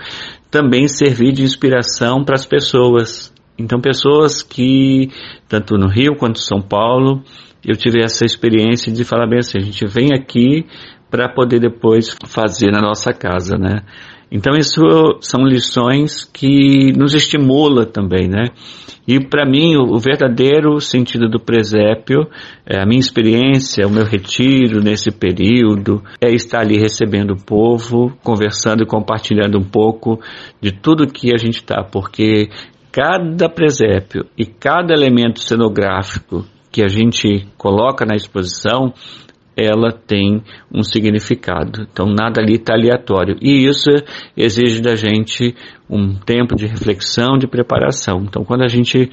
também 0.48 0.86
servir 0.86 1.32
de 1.32 1.42
inspiração 1.42 2.24
para 2.24 2.36
as 2.36 2.46
pessoas. 2.46 3.34
Então 3.58 3.80
pessoas 3.80 4.42
que 4.44 5.10
tanto 5.48 5.76
no 5.76 5.88
Rio 5.88 6.14
quanto 6.16 6.38
em 6.38 6.44
São 6.44 6.62
Paulo 6.62 7.22
eu 7.62 7.76
tive 7.76 8.02
essa 8.02 8.24
experiência 8.24 8.90
de 8.90 9.04
falar 9.04 9.26
bem 9.26 9.40
assim, 9.40 9.58
a 9.58 9.60
gente 9.62 9.86
vem 9.86 10.14
aqui 10.14 10.64
para 11.10 11.28
poder 11.28 11.60
depois 11.60 12.14
fazer 12.26 12.70
na 12.70 12.80
nossa 12.80 13.12
casa, 13.12 13.56
né? 13.56 13.80
Então 14.32 14.54
isso 14.54 14.80
são 15.20 15.44
lições 15.44 16.24
que 16.24 16.92
nos 16.96 17.14
estimula 17.14 17.84
também, 17.84 18.28
né? 18.28 18.46
E 19.06 19.18
para 19.18 19.44
mim 19.44 19.74
o, 19.76 19.98
verdadeiro 19.98 20.80
sentido 20.80 21.28
do 21.28 21.40
presépio, 21.40 22.28
é, 22.64 22.80
a 22.80 22.86
minha 22.86 23.00
experiência, 23.00 23.84
o 23.86 23.90
meu 23.90 24.04
retiro 24.04 24.80
nesse 24.80 25.10
período, 25.10 26.00
é 26.20 26.30
estar 26.30 26.60
ali 26.60 26.78
recebendo 26.78 27.32
o 27.32 27.44
povo, 27.44 28.16
conversando 28.22 28.84
e 28.84 28.86
compartilhando 28.86 29.58
um 29.58 29.64
pouco 29.64 30.20
de 30.60 30.70
tudo 30.70 31.10
que 31.10 31.34
a 31.34 31.38
gente 31.38 31.56
está, 31.56 31.82
porque 31.82 32.50
cada 32.92 33.48
presépio 33.48 34.26
e 34.38 34.46
cada 34.46 34.94
elemento 34.94 35.40
cenográfico 35.40 36.44
que 36.70 36.82
a 36.82 36.88
gente 36.88 37.48
coloca 37.58 38.06
na 38.06 38.14
exposição 38.14 38.92
ela 39.60 39.92
tem 39.92 40.42
um 40.72 40.82
significado. 40.82 41.86
Então 41.90 42.06
nada 42.06 42.40
ali 42.40 42.54
está 42.54 42.74
aleatório. 42.74 43.36
E 43.40 43.66
isso 43.66 43.90
exige 44.36 44.80
da 44.80 44.94
gente 44.94 45.54
um 45.88 46.14
tempo 46.14 46.56
de 46.56 46.66
reflexão, 46.66 47.36
de 47.38 47.46
preparação. 47.46 48.22
Então 48.22 48.44
quando 48.44 48.62
a 48.62 48.68
gente 48.68 49.10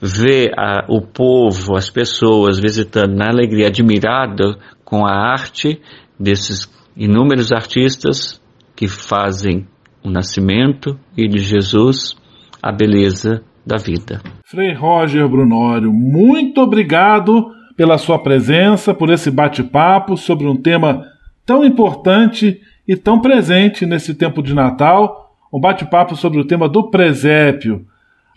vê 0.00 0.50
a, 0.56 0.84
o 0.88 1.00
povo, 1.00 1.76
as 1.76 1.88
pessoas 1.88 2.58
visitando 2.58 3.14
na 3.14 3.28
alegria, 3.28 3.68
admirada 3.68 4.58
com 4.84 5.06
a 5.06 5.12
arte, 5.12 5.80
desses 6.18 6.70
inúmeros 6.96 7.52
artistas 7.52 8.40
que 8.76 8.88
fazem 8.88 9.66
o 10.04 10.10
nascimento 10.10 10.98
e 11.16 11.28
de 11.28 11.38
Jesus 11.38 12.16
a 12.62 12.72
beleza 12.72 13.42
da 13.66 13.76
vida. 13.76 14.20
Frei 14.44 14.74
Roger 14.74 15.28
Brunório, 15.28 15.92
muito 15.92 16.60
obrigado 16.60 17.46
pela 17.76 17.98
sua 17.98 18.18
presença, 18.18 18.92
por 18.94 19.10
esse 19.10 19.30
bate-papo 19.30 20.16
sobre 20.16 20.46
um 20.46 20.56
tema 20.56 21.06
tão 21.44 21.64
importante 21.64 22.60
e 22.86 22.96
tão 22.96 23.20
presente 23.20 23.86
nesse 23.86 24.14
tempo 24.14 24.42
de 24.42 24.54
Natal, 24.54 25.34
um 25.52 25.60
bate-papo 25.60 26.16
sobre 26.16 26.40
o 26.40 26.44
tema 26.44 26.68
do 26.68 26.90
presépio, 26.90 27.86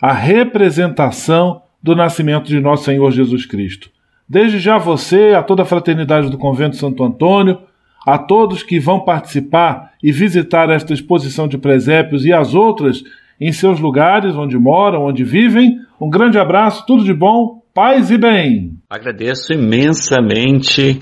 a 0.00 0.12
representação 0.12 1.62
do 1.82 1.94
nascimento 1.94 2.46
de 2.46 2.60
nosso 2.60 2.84
Senhor 2.84 3.10
Jesus 3.10 3.46
Cristo. 3.46 3.90
Desde 4.28 4.58
já 4.58 4.76
você, 4.76 5.34
a 5.36 5.42
toda 5.42 5.62
a 5.62 5.66
fraternidade 5.66 6.30
do 6.30 6.38
Convento 6.38 6.76
Santo 6.76 7.04
Antônio, 7.04 7.60
a 8.06 8.18
todos 8.18 8.62
que 8.62 8.78
vão 8.78 9.00
participar 9.00 9.92
e 10.02 10.12
visitar 10.12 10.68
esta 10.70 10.92
exposição 10.92 11.48
de 11.48 11.58
presépios 11.58 12.24
e 12.24 12.32
as 12.32 12.54
outras 12.54 13.02
em 13.40 13.52
seus 13.52 13.80
lugares 13.80 14.34
onde 14.34 14.58
moram, 14.58 15.04
onde 15.04 15.24
vivem. 15.24 15.78
Um 16.00 16.08
grande 16.08 16.38
abraço, 16.38 16.84
tudo 16.86 17.04
de 17.04 17.12
bom, 17.14 17.62
paz 17.76 18.10
e 18.10 18.16
bem. 18.16 18.78
Agradeço 18.88 19.52
imensamente 19.52 20.98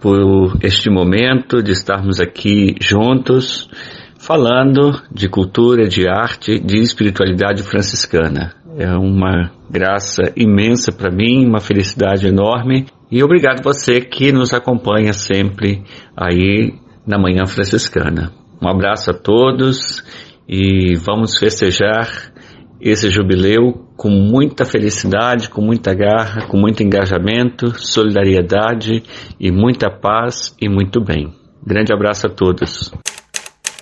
por 0.00 0.58
este 0.60 0.90
momento 0.90 1.62
de 1.62 1.70
estarmos 1.70 2.20
aqui 2.20 2.74
juntos 2.80 3.70
falando 4.18 5.00
de 5.14 5.28
cultura, 5.28 5.86
de 5.86 6.08
arte, 6.08 6.58
de 6.58 6.80
espiritualidade 6.80 7.62
franciscana. 7.62 8.56
É 8.76 8.90
uma 8.90 9.52
graça 9.70 10.32
imensa 10.36 10.90
para 10.90 11.14
mim, 11.14 11.46
uma 11.46 11.60
felicidade 11.60 12.26
enorme 12.26 12.86
e 13.08 13.22
obrigado 13.22 13.62
você 13.62 14.00
que 14.00 14.32
nos 14.32 14.52
acompanha 14.52 15.12
sempre 15.12 15.84
aí 16.16 16.74
na 17.06 17.20
Manhã 17.20 17.46
Franciscana. 17.46 18.32
Um 18.60 18.68
abraço 18.68 19.12
a 19.12 19.14
todos 19.14 20.02
e 20.48 20.96
vamos 20.96 21.38
festejar 21.38 22.32
esse 22.80 23.10
jubileu 23.10 23.85
com 23.96 24.10
muita 24.10 24.64
felicidade, 24.64 25.48
com 25.48 25.62
muita 25.62 25.94
garra, 25.94 26.46
com 26.46 26.56
muito 26.56 26.82
engajamento, 26.82 27.72
solidariedade 27.78 29.02
e 29.40 29.50
muita 29.50 29.90
paz 29.90 30.54
e 30.60 30.68
muito 30.68 31.00
bem. 31.00 31.32
Grande 31.66 31.92
abraço 31.92 32.26
a 32.26 32.30
todos. 32.30 32.92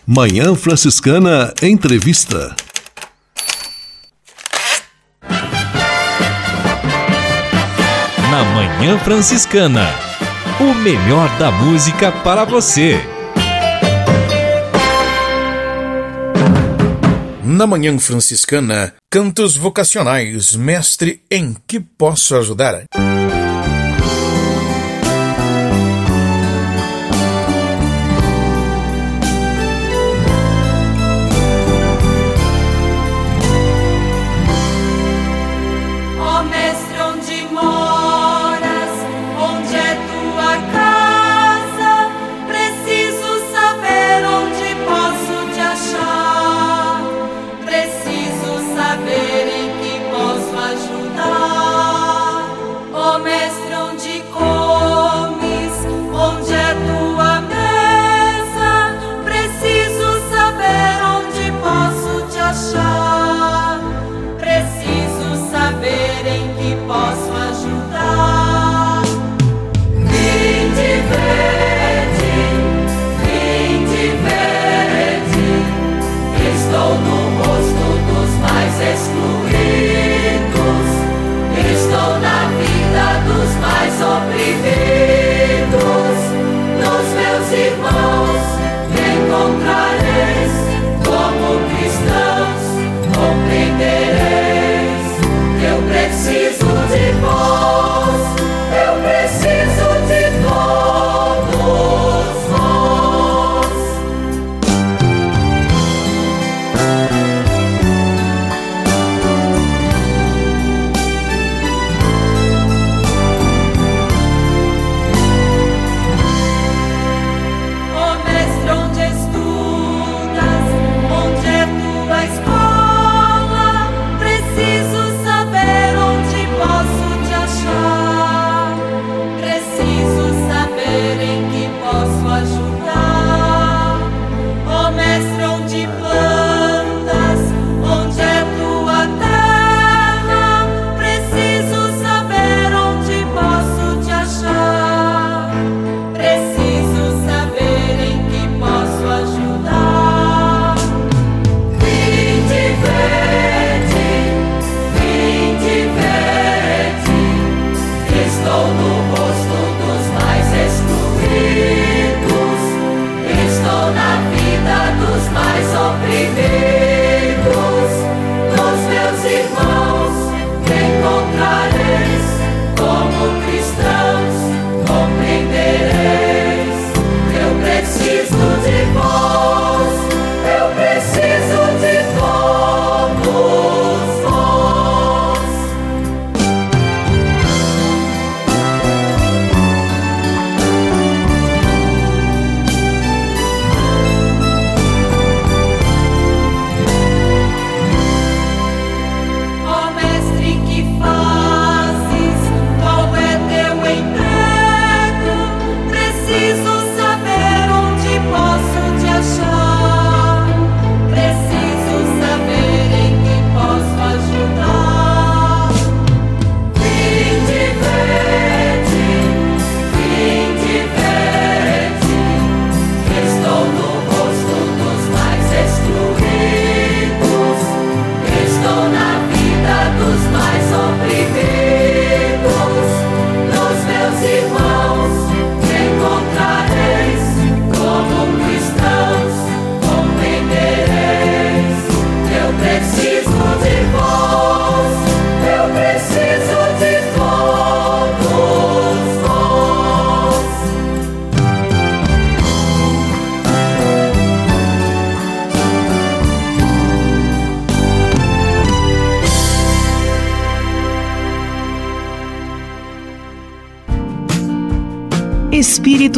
Manhã 0.06 0.54
Franciscana 0.54 1.52
Entrevista. 1.62 2.54
Na 8.30 8.44
Manhã 8.54 8.98
Franciscana, 8.98 9.86
o 10.60 10.74
melhor 10.74 11.28
da 11.38 11.50
música 11.50 12.12
para 12.12 12.44
você. 12.44 13.13
Na 17.46 17.66
Manhã 17.66 17.98
Franciscana, 17.98 18.94
cantos 19.10 19.54
vocacionais, 19.54 20.56
mestre 20.56 21.20
em 21.30 21.54
que 21.66 21.78
posso 21.78 22.34
ajudar? 22.36 22.84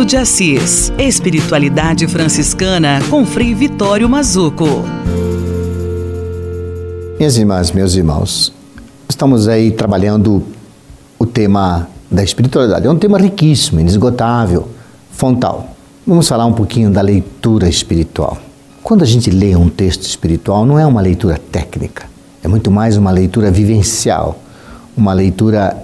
De 0.04 0.16
Assis. 0.16 0.92
Espiritualidade 0.98 2.06
franciscana 2.06 3.00
com 3.08 3.24
Frei 3.24 3.54
Vitório 3.54 4.08
Mazuco. 4.08 4.66
Minhas 7.18 7.36
irmãs, 7.36 7.72
meus 7.72 7.94
irmãos, 7.94 8.52
estamos 9.08 9.48
aí 9.48 9.70
trabalhando 9.70 10.42
o 11.18 11.24
tema 11.24 11.88
da 12.10 12.22
espiritualidade. 12.22 12.86
É 12.86 12.90
um 12.90 12.98
tema 12.98 13.18
riquíssimo, 13.18 13.80
inesgotável, 13.80 14.68
fontal. 15.12 15.74
Vamos 16.06 16.28
falar 16.28 16.46
um 16.46 16.52
pouquinho 16.52 16.90
da 16.90 17.00
leitura 17.00 17.68
espiritual. 17.68 18.38
Quando 18.82 19.02
a 19.02 19.06
gente 19.06 19.30
lê 19.30 19.56
um 19.56 19.68
texto 19.68 20.02
espiritual, 20.02 20.64
não 20.64 20.78
é 20.78 20.86
uma 20.86 21.00
leitura 21.00 21.40
técnica, 21.50 22.04
é 22.44 22.48
muito 22.48 22.70
mais 22.70 22.96
uma 22.96 23.10
leitura 23.10 23.50
vivencial, 23.50 24.38
uma 24.96 25.12
leitura 25.12 25.76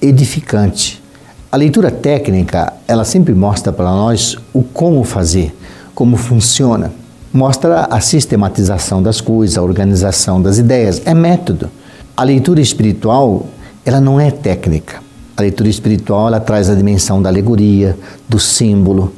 edificante. 0.00 1.02
A 1.50 1.56
leitura 1.56 1.90
técnica, 1.90 2.72
ela 2.88 3.04
sempre 3.04 3.34
mostra 3.34 3.72
para 3.72 3.90
nós 3.90 4.36
o 4.52 4.62
como 4.62 5.02
fazer, 5.04 5.54
como 5.94 6.16
funciona 6.16 6.92
mostra 7.36 7.86
a 7.90 8.00
sistematização 8.00 9.02
das 9.02 9.20
coisas, 9.20 9.58
a 9.58 9.62
organização 9.62 10.40
das 10.40 10.56
ideias, 10.56 11.02
é 11.04 11.12
método. 11.12 11.70
A 12.16 12.22
leitura 12.24 12.60
espiritual, 12.60 13.46
ela 13.84 14.00
não 14.00 14.18
é 14.18 14.30
técnica. 14.30 15.00
A 15.36 15.42
leitura 15.42 15.68
espiritual, 15.68 16.28
ela 16.28 16.40
traz 16.40 16.70
a 16.70 16.74
dimensão 16.74 17.20
da 17.20 17.28
alegoria, 17.28 17.96
do 18.26 18.38
símbolo, 18.38 19.12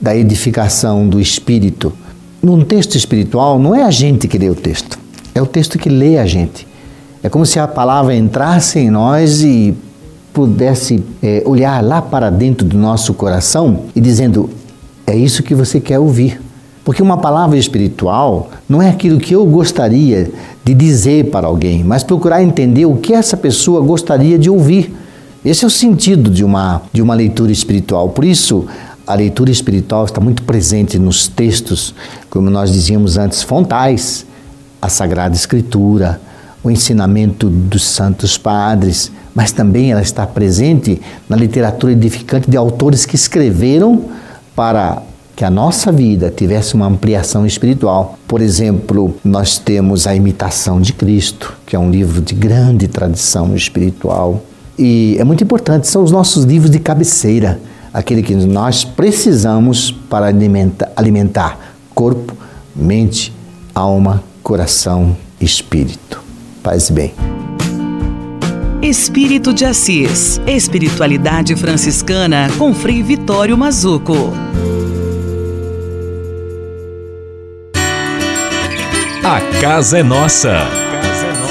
da 0.00 0.16
edificação 0.16 1.08
do 1.08 1.20
espírito. 1.20 1.92
Num 2.42 2.64
texto 2.64 2.96
espiritual, 2.96 3.58
não 3.58 3.74
é 3.74 3.84
a 3.84 3.90
gente 3.90 4.26
que 4.26 4.36
lê 4.36 4.50
o 4.50 4.54
texto, 4.54 4.98
é 5.32 5.40
o 5.40 5.46
texto 5.46 5.78
que 5.78 5.88
lê 5.88 6.18
a 6.18 6.26
gente. 6.26 6.66
É 7.22 7.28
como 7.28 7.46
se 7.46 7.60
a 7.60 7.68
palavra 7.68 8.16
entrasse 8.16 8.80
em 8.80 8.90
nós 8.90 9.42
e 9.42 9.74
pudesse 10.32 11.02
é, 11.22 11.42
olhar 11.44 11.82
lá 11.82 12.00
para 12.00 12.30
dentro 12.30 12.66
do 12.66 12.78
nosso 12.78 13.14
coração 13.14 13.84
e 13.94 14.00
dizendo: 14.00 14.50
é 15.06 15.16
isso 15.16 15.42
que 15.42 15.54
você 15.54 15.80
quer 15.80 15.98
ouvir. 15.98 16.40
Porque 16.84 17.02
uma 17.02 17.18
palavra 17.18 17.58
espiritual 17.58 18.50
não 18.68 18.80
é 18.80 18.88
aquilo 18.88 19.20
que 19.20 19.34
eu 19.34 19.44
gostaria 19.44 20.30
de 20.64 20.74
dizer 20.74 21.30
para 21.30 21.46
alguém, 21.46 21.84
mas 21.84 22.02
procurar 22.02 22.42
entender 22.42 22.86
o 22.86 22.96
que 22.96 23.12
essa 23.12 23.36
pessoa 23.36 23.80
gostaria 23.80 24.38
de 24.38 24.48
ouvir. 24.48 24.94
Esse 25.44 25.64
é 25.64 25.66
o 25.66 25.70
sentido 25.70 26.30
de 26.30 26.44
uma, 26.44 26.82
de 26.92 27.02
uma 27.02 27.14
leitura 27.14 27.52
espiritual. 27.52 28.08
Por 28.10 28.24
isso, 28.24 28.66
a 29.06 29.14
leitura 29.14 29.50
espiritual 29.50 30.04
está 30.04 30.20
muito 30.20 30.42
presente 30.42 30.98
nos 30.98 31.28
textos, 31.28 31.94
como 32.28 32.50
nós 32.50 32.72
dizíamos 32.72 33.16
antes, 33.16 33.42
fontais, 33.42 34.26
a 34.80 34.88
Sagrada 34.88 35.34
Escritura, 35.34 36.20
o 36.62 36.70
ensinamento 36.70 37.48
dos 37.48 37.84
santos 37.84 38.38
padres, 38.38 39.10
mas 39.40 39.52
também 39.52 39.90
ela 39.90 40.02
está 40.02 40.26
presente 40.26 41.00
na 41.26 41.34
literatura 41.34 41.94
edificante 41.94 42.50
de 42.50 42.58
autores 42.58 43.06
que 43.06 43.14
escreveram 43.14 44.04
para 44.54 45.02
que 45.34 45.46
a 45.46 45.50
nossa 45.50 45.90
vida 45.90 46.30
tivesse 46.30 46.74
uma 46.74 46.84
ampliação 46.84 47.46
espiritual. 47.46 48.18
Por 48.28 48.42
exemplo, 48.42 49.14
nós 49.24 49.56
temos 49.56 50.06
a 50.06 50.14
Imitação 50.14 50.78
de 50.78 50.92
Cristo, 50.92 51.56
que 51.64 51.74
é 51.74 51.78
um 51.78 51.90
livro 51.90 52.20
de 52.20 52.34
grande 52.34 52.86
tradição 52.86 53.56
espiritual. 53.56 54.42
E 54.78 55.16
é 55.18 55.24
muito 55.24 55.42
importante, 55.42 55.88
são 55.88 56.02
os 56.02 56.12
nossos 56.12 56.44
livros 56.44 56.70
de 56.70 56.78
cabeceira, 56.78 57.58
aquele 57.94 58.22
que 58.22 58.34
nós 58.34 58.84
precisamos 58.84 59.90
para 59.90 60.26
alimentar, 60.26 60.92
alimentar 60.94 61.58
corpo, 61.94 62.36
mente, 62.76 63.32
alma, 63.74 64.22
coração, 64.42 65.16
espírito. 65.40 66.22
Paz 66.62 66.90
e 66.90 66.92
bem. 66.92 67.49
Espírito 68.82 69.52
de 69.52 69.66
Assis. 69.66 70.40
Espiritualidade 70.46 71.54
franciscana 71.54 72.48
com 72.56 72.72
Frei 72.72 73.02
Vitório 73.02 73.56
Mazuco. 73.58 74.14
A 79.22 79.60
casa 79.60 79.98
é 79.98 80.02
nossa. 80.02 80.60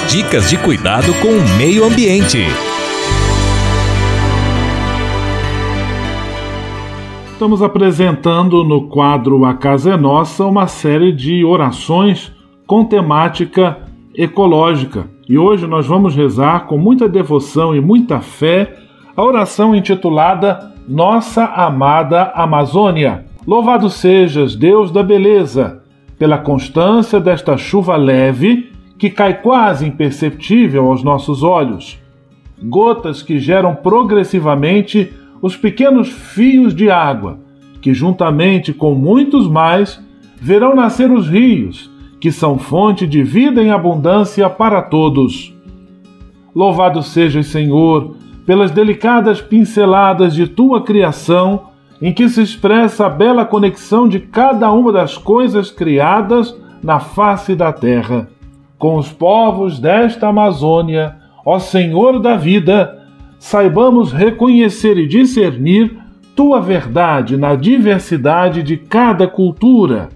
Dicas 0.10 0.50
de 0.50 0.58
cuidado 0.58 1.14
com 1.22 1.28
o 1.28 1.58
meio 1.58 1.86
ambiente. 1.86 2.40
Estamos 7.32 7.62
apresentando 7.62 8.64
no 8.64 8.90
quadro 8.90 9.46
A 9.46 9.54
Casa 9.54 9.94
é 9.94 9.98
Nossa 9.98 10.46
uma 10.46 10.66
série 10.66 11.12
de 11.12 11.46
orações 11.46 12.32
com 12.66 12.84
temática 12.84 13.78
ecológica. 14.16 15.19
E 15.30 15.38
hoje 15.38 15.68
nós 15.68 15.86
vamos 15.86 16.16
rezar 16.16 16.66
com 16.66 16.78
muita 16.78 17.08
devoção 17.08 17.76
e 17.76 17.80
muita 17.80 18.20
fé 18.20 18.80
a 19.16 19.24
oração 19.24 19.76
intitulada 19.76 20.74
Nossa 20.88 21.46
Amada 21.46 22.32
Amazônia. 22.36 23.26
Louvado 23.46 23.90
sejas, 23.90 24.56
Deus 24.56 24.92
da 24.92 25.04
beleza! 25.04 25.80
pela 26.20 26.38
constância 26.38 27.18
desta 27.18 27.56
chuva 27.56 27.96
leve 27.96 28.70
que 28.98 29.10
cai 29.10 29.42
quase 29.42 29.88
imperceptível 29.88 30.88
aos 30.88 31.02
nossos 31.02 31.42
olhos. 31.42 31.98
Gotas 32.62 33.24
que 33.24 33.40
geram 33.40 33.74
progressivamente 33.74 35.14
os 35.42 35.56
pequenos 35.56 36.10
fios 36.10 36.76
de 36.76 36.92
água, 36.92 37.40
que 37.82 37.94
juntamente 37.94 38.74
com 38.74 38.94
muitos 38.94 39.48
mais 39.48 40.04
verão 40.36 40.76
nascer 40.76 41.10
os 41.10 41.30
rios, 41.30 41.90
que 42.20 42.32
são 42.32 42.58
fonte 42.58 43.08
de 43.08 43.24
vida 43.24 43.62
em 43.62 43.72
abundância 43.72 44.50
para 44.50 44.82
todos. 44.82 45.54
Louvado 46.54 47.02
sejas, 47.02 47.48
Senhor, 47.48 48.16
pelas 48.46 48.72
delicadas 48.72 49.42
pinceladas 49.42 50.34
de 50.34 50.48
tua 50.48 50.82
criação 50.82 51.70
em 52.02 52.14
que 52.14 52.28
se 52.30 52.42
expressa 52.42 53.06
a 53.06 53.10
bela 53.10 53.46
conexão 53.46 54.08
de 54.08 54.20
cada 54.20 54.72
uma 54.72 54.92
das 54.92 55.18
coisas 55.18 55.70
criadas 55.70 56.56
na 56.82 57.00
face 57.00 57.56
da 57.56 57.72
terra. 57.72 58.28
Com 58.78 58.96
os 58.96 59.12
povos 59.12 59.80
desta 59.80 60.28
Amazônia, 60.28 61.18
ó 61.46 61.60
Senhor 61.60 62.20
da 62.20 62.36
vida, 62.36 63.04
saibamos 63.38 64.14
reconhecer 64.14 64.98
e 64.98 65.08
discernir 65.08 65.98
tua 66.36 66.62
verdade 66.62 67.36
na 67.36 67.56
diversidade 67.56 68.64
de 68.64 68.78
cada 68.78 69.28
cultura, 69.28 70.10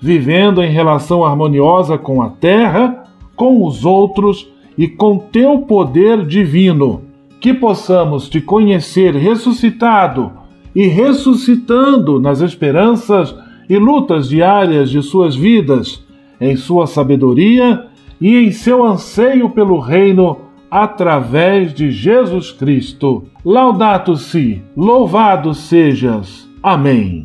vivendo 0.00 0.62
em 0.62 0.70
relação 0.70 1.24
harmoniosa 1.24 1.98
com 1.98 2.22
a 2.22 2.30
terra, 2.30 3.04
com 3.34 3.64
os 3.64 3.84
outros 3.84 4.48
e 4.76 4.86
com 4.86 5.18
teu 5.18 5.60
poder 5.60 6.24
divino. 6.24 7.02
Que 7.40 7.54
possamos 7.54 8.28
te 8.28 8.40
conhecer 8.40 9.14
ressuscitado 9.14 10.32
e 10.74 10.86
ressuscitando 10.86 12.20
nas 12.20 12.40
esperanças 12.40 13.34
e 13.68 13.76
lutas 13.76 14.28
diárias 14.28 14.90
de 14.90 15.02
suas 15.02 15.36
vidas, 15.36 16.04
em 16.40 16.56
sua 16.56 16.86
sabedoria 16.86 17.86
e 18.20 18.36
em 18.36 18.50
seu 18.50 18.84
anseio 18.84 19.50
pelo 19.50 19.78
reino 19.78 20.38
através 20.70 21.72
de 21.72 21.90
Jesus 21.90 22.50
Cristo. 22.50 23.24
Laudato 23.44 24.16
si, 24.16 24.62
louvado 24.76 25.54
sejas. 25.54 26.48
Amém. 26.62 27.24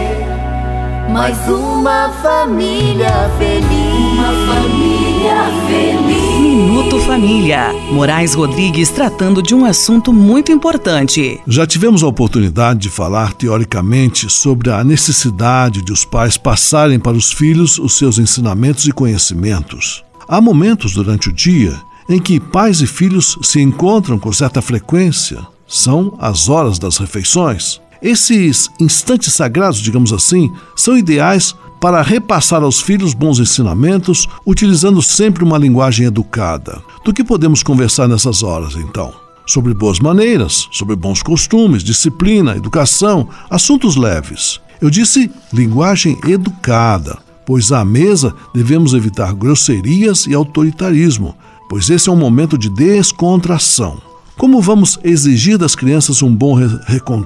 mais 1.09 1.37
uma 1.47 2.09
família 2.21 3.29
feliz. 3.37 3.67
Uma 4.13 4.53
família 4.53 5.45
feliz. 5.67 6.41
Minuto 6.41 6.99
Família. 6.99 7.73
Moraes 7.91 8.33
Rodrigues 8.33 8.89
tratando 8.89 9.41
de 9.41 9.55
um 9.55 9.65
assunto 9.65 10.13
muito 10.13 10.51
importante. 10.51 11.39
Já 11.47 11.65
tivemos 11.65 12.03
a 12.03 12.07
oportunidade 12.07 12.79
de 12.79 12.89
falar 12.89 13.33
teoricamente 13.33 14.29
sobre 14.29 14.69
a 14.69 14.83
necessidade 14.83 15.83
de 15.83 15.91
os 15.91 16.05
pais 16.05 16.37
passarem 16.37 16.99
para 16.99 17.17
os 17.17 17.31
filhos 17.31 17.79
os 17.79 17.97
seus 17.97 18.17
ensinamentos 18.17 18.85
e 18.85 18.91
conhecimentos. 18.91 20.03
Há 20.27 20.39
momentos 20.39 20.93
durante 20.93 21.29
o 21.29 21.33
dia 21.33 21.75
em 22.09 22.19
que 22.19 22.39
pais 22.39 22.81
e 22.81 22.87
filhos 22.87 23.37
se 23.41 23.61
encontram 23.61 24.19
com 24.19 24.31
certa 24.31 24.61
frequência 24.61 25.39
são 25.67 26.17
as 26.19 26.49
horas 26.49 26.77
das 26.77 26.97
refeições. 26.97 27.80
Esses 28.01 28.69
instantes 28.79 29.33
sagrados, 29.33 29.79
digamos 29.79 30.11
assim, 30.11 30.51
são 30.75 30.97
ideais 30.97 31.55
para 31.79 32.01
repassar 32.01 32.63
aos 32.63 32.79
filhos 32.79 33.13
bons 33.13 33.39
ensinamentos, 33.39 34.27
utilizando 34.45 35.01
sempre 35.01 35.43
uma 35.43 35.57
linguagem 35.57 36.05
educada. 36.05 36.81
Do 37.03 37.13
que 37.13 37.23
podemos 37.23 37.63
conversar 37.63 38.07
nessas 38.07 38.43
horas, 38.43 38.75
então? 38.75 39.13
Sobre 39.47 39.73
boas 39.73 39.99
maneiras, 39.99 40.67
sobre 40.71 40.95
bons 40.95 41.23
costumes, 41.23 41.83
disciplina, 41.83 42.55
educação, 42.55 43.27
assuntos 43.49 43.95
leves. 43.95 44.59
Eu 44.79 44.89
disse 44.89 45.31
linguagem 45.53 46.17
educada, 46.27 47.19
pois 47.45 47.71
à 47.71 47.83
mesa 47.83 48.33
devemos 48.53 48.93
evitar 48.93 49.33
grosserias 49.33 50.25
e 50.25 50.33
autoritarismo, 50.33 51.35
pois 51.69 51.89
esse 51.89 52.09
é 52.09 52.11
um 52.11 52.15
momento 52.15 52.57
de 52.57 52.69
descontração. 52.69 54.10
Como 54.37 54.61
vamos 54.61 54.99
exigir 55.03 55.57
das 55.57 55.75
crianças 55.75 56.21
um 56.21 56.33
bom, 56.33 56.57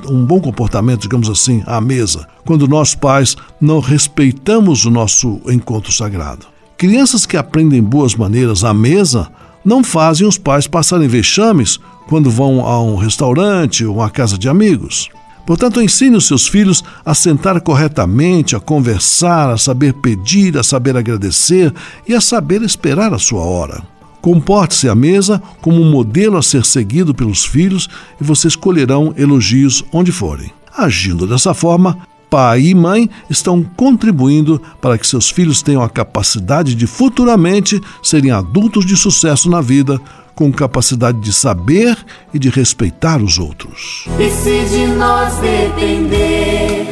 um 0.09 0.25
bom 0.25 0.39
comportamento, 0.39 1.01
digamos 1.01 1.29
assim, 1.29 1.63
à 1.65 1.79
mesa, 1.79 2.27
quando 2.45 2.67
nós 2.67 2.93
pais 2.93 3.35
não 3.61 3.79
respeitamos 3.79 4.85
o 4.85 4.91
nosso 4.91 5.39
encontro 5.47 5.91
sagrado? 5.91 6.47
Crianças 6.77 7.25
que 7.25 7.37
aprendem 7.37 7.81
boas 7.81 8.15
maneiras 8.15 8.63
à 8.63 8.73
mesa 8.73 9.29
não 9.63 9.83
fazem 9.83 10.27
os 10.27 10.37
pais 10.37 10.67
passarem 10.67 11.07
vexames 11.07 11.79
quando 12.07 12.29
vão 12.29 12.65
a 12.65 12.81
um 12.81 12.95
restaurante 12.95 13.85
ou 13.85 14.01
a 14.01 14.09
casa 14.09 14.37
de 14.37 14.49
amigos. 14.49 15.09
Portanto, 15.45 15.81
ensine 15.81 16.17
os 16.17 16.27
seus 16.27 16.47
filhos 16.47 16.83
a 17.05 17.13
sentar 17.13 17.61
corretamente, 17.61 18.55
a 18.55 18.59
conversar, 18.59 19.51
a 19.51 19.57
saber 19.57 19.93
pedir, 19.93 20.57
a 20.57 20.63
saber 20.63 20.97
agradecer 20.97 21.73
e 22.07 22.13
a 22.13 22.19
saber 22.19 22.61
esperar 22.63 23.13
a 23.13 23.19
sua 23.19 23.41
hora. 23.41 23.94
Comporte-se 24.25 24.89
à 24.89 24.95
mesa 24.95 25.39
como 25.61 25.79
um 25.79 25.91
modelo 25.91 26.35
a 26.35 26.41
ser 26.41 26.65
seguido 26.65 27.13
pelos 27.13 27.45
filhos 27.45 27.87
e 28.19 28.23
vocês 28.23 28.55
colherão 28.55 29.13
elogios 29.15 29.85
onde 29.93 30.11
forem. 30.11 30.51
Agindo 30.75 31.27
dessa 31.27 31.53
forma, 31.53 31.99
pai 32.27 32.61
e 32.61 32.73
mãe 32.73 33.07
estão 33.29 33.61
contribuindo 33.77 34.59
para 34.81 34.97
que 34.97 35.05
seus 35.05 35.29
filhos 35.29 35.61
tenham 35.61 35.83
a 35.83 35.87
capacidade 35.87 36.73
de 36.73 36.87
futuramente 36.87 37.79
serem 38.01 38.31
adultos 38.31 38.83
de 38.83 38.97
sucesso 38.97 39.47
na 39.47 39.61
vida, 39.61 40.01
com 40.33 40.51
capacidade 40.51 41.19
de 41.19 41.31
saber 41.31 41.95
e 42.33 42.39
de 42.39 42.49
respeitar 42.49 43.21
os 43.21 43.37
outros. 43.37 44.05
E 44.19 44.27
se 44.31 44.65
de 44.75 44.87
nós 44.87 45.35
depender, 45.35 46.91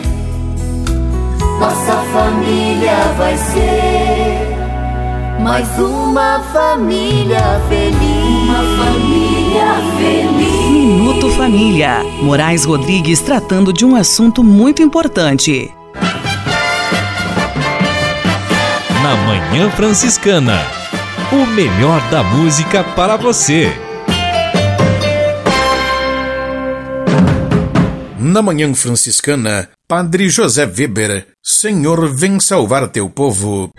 nossa 1.60 1.98
família 2.14 3.12
vai 3.18 3.36
ser 3.36 4.03
mais 5.44 5.68
uma 5.78 6.42
família 6.54 7.62
feliz. 7.68 8.00
Uma 8.00 8.86
família 8.86 9.66
feliz. 9.98 10.72
Minuto 10.72 11.30
Família. 11.32 12.02
Moraes 12.22 12.64
Rodrigues 12.64 13.20
tratando 13.20 13.74
de 13.74 13.84
um 13.86 13.94
assunto 13.94 14.42
muito 14.42 14.82
importante. 14.82 15.70
Na 19.04 19.16
Manhã 19.28 19.70
Franciscana 19.72 20.62
o 21.34 21.46
melhor 21.48 22.00
da 22.10 22.24
música 22.24 22.84
para 22.84 23.18
você. 23.18 23.70
Na 28.18 28.42
Manhã 28.42 28.74
Franciscana, 28.74 29.68
Padre 29.88 30.30
José 30.30 30.66
Weber, 30.66 31.28
Senhor 31.44 32.08
vem 32.08 32.40
salvar 32.40 32.88
teu 32.88 33.10
povo. 33.10 33.70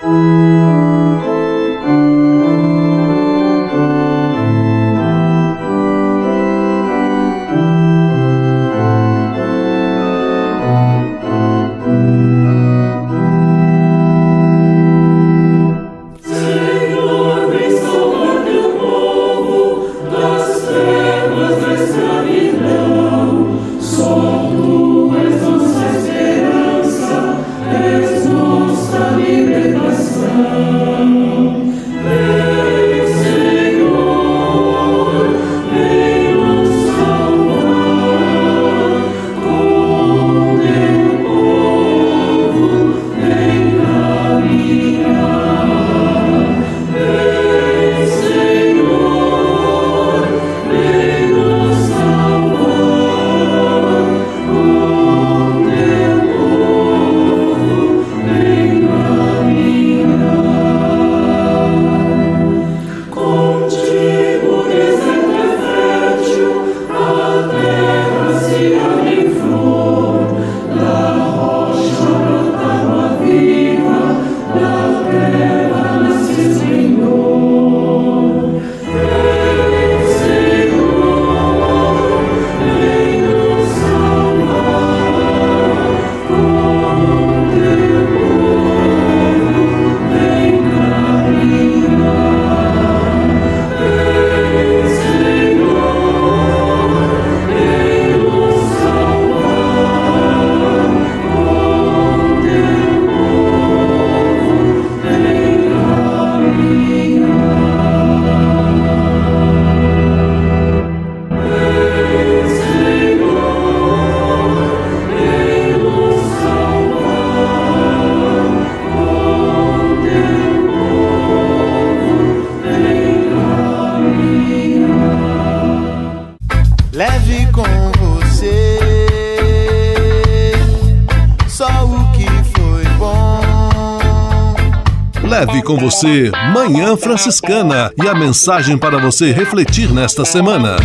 Com 135.65 135.77
você 135.77 136.31
Manhã 136.53 136.97
Franciscana 136.97 137.91
e 138.01 138.09
a 138.09 138.15
mensagem 138.15 138.79
para 138.79 138.99
você 138.99 139.33
refletir 139.33 139.93
nesta 139.93 140.25
semana. 140.25 140.77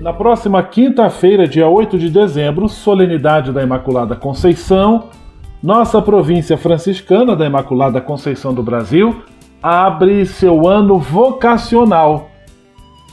Na 0.00 0.12
próxima 0.12 0.60
quinta-feira, 0.64 1.46
dia 1.46 1.68
8 1.68 1.96
de 1.96 2.10
dezembro, 2.10 2.68
solenidade 2.68 3.52
da 3.52 3.62
Imaculada 3.62 4.16
Conceição, 4.16 5.10
nossa 5.62 6.02
província 6.02 6.58
franciscana 6.58 7.36
da 7.36 7.46
Imaculada 7.46 8.00
Conceição 8.00 8.52
do 8.52 8.64
Brasil 8.64 9.22
abre 9.62 10.26
seu 10.26 10.66
ano 10.66 10.98
vocacional. 10.98 12.30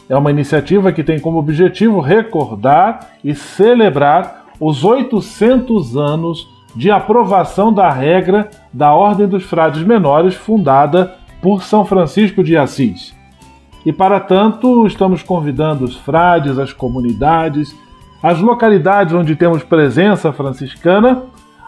É 0.09 0.17
uma 0.17 0.31
iniciativa 0.31 0.91
que 0.91 1.03
tem 1.03 1.19
como 1.19 1.37
objetivo 1.37 1.99
recordar 1.99 3.11
e 3.23 3.35
celebrar 3.35 4.45
os 4.59 4.83
800 4.83 5.95
anos 5.95 6.58
de 6.75 6.91
aprovação 6.91 7.73
da 7.73 7.89
regra 7.89 8.49
da 8.71 8.93
Ordem 8.93 9.27
dos 9.27 9.43
Frades 9.43 9.83
Menores, 9.83 10.35
fundada 10.35 11.15
por 11.41 11.63
São 11.63 11.85
Francisco 11.85 12.43
de 12.43 12.57
Assis. 12.57 13.15
E 13.85 13.93
para 13.93 14.19
tanto, 14.19 14.85
estamos 14.85 15.23
convidando 15.23 15.85
os 15.85 15.95
frades, 15.95 16.59
as 16.59 16.73
comunidades, 16.73 17.75
as 18.21 18.39
localidades 18.39 19.13
onde 19.13 19.35
temos 19.35 19.63
presença 19.63 20.33
franciscana 20.33 21.23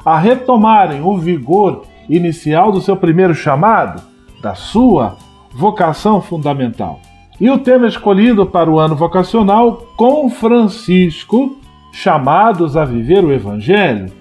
a 0.05 0.17
retomarem 0.17 1.01
o 1.01 1.17
vigor 1.17 1.83
inicial 2.09 2.71
do 2.71 2.81
seu 2.81 2.97
primeiro 2.97 3.33
chamado, 3.33 4.01
da 4.41 4.55
sua 4.55 5.15
vocação 5.53 6.21
fundamental. 6.21 6.99
E 7.39 7.49
o 7.49 7.59
tema 7.59 7.87
escolhido 7.87 8.45
para 8.45 8.69
o 8.69 8.79
ano 8.79 8.95
vocacional, 8.95 9.85
com 9.95 10.29
Francisco, 10.29 11.57
chamados 11.91 12.75
a 12.75 12.85
viver 12.85 13.23
o 13.23 13.31
Evangelho, 13.31 14.11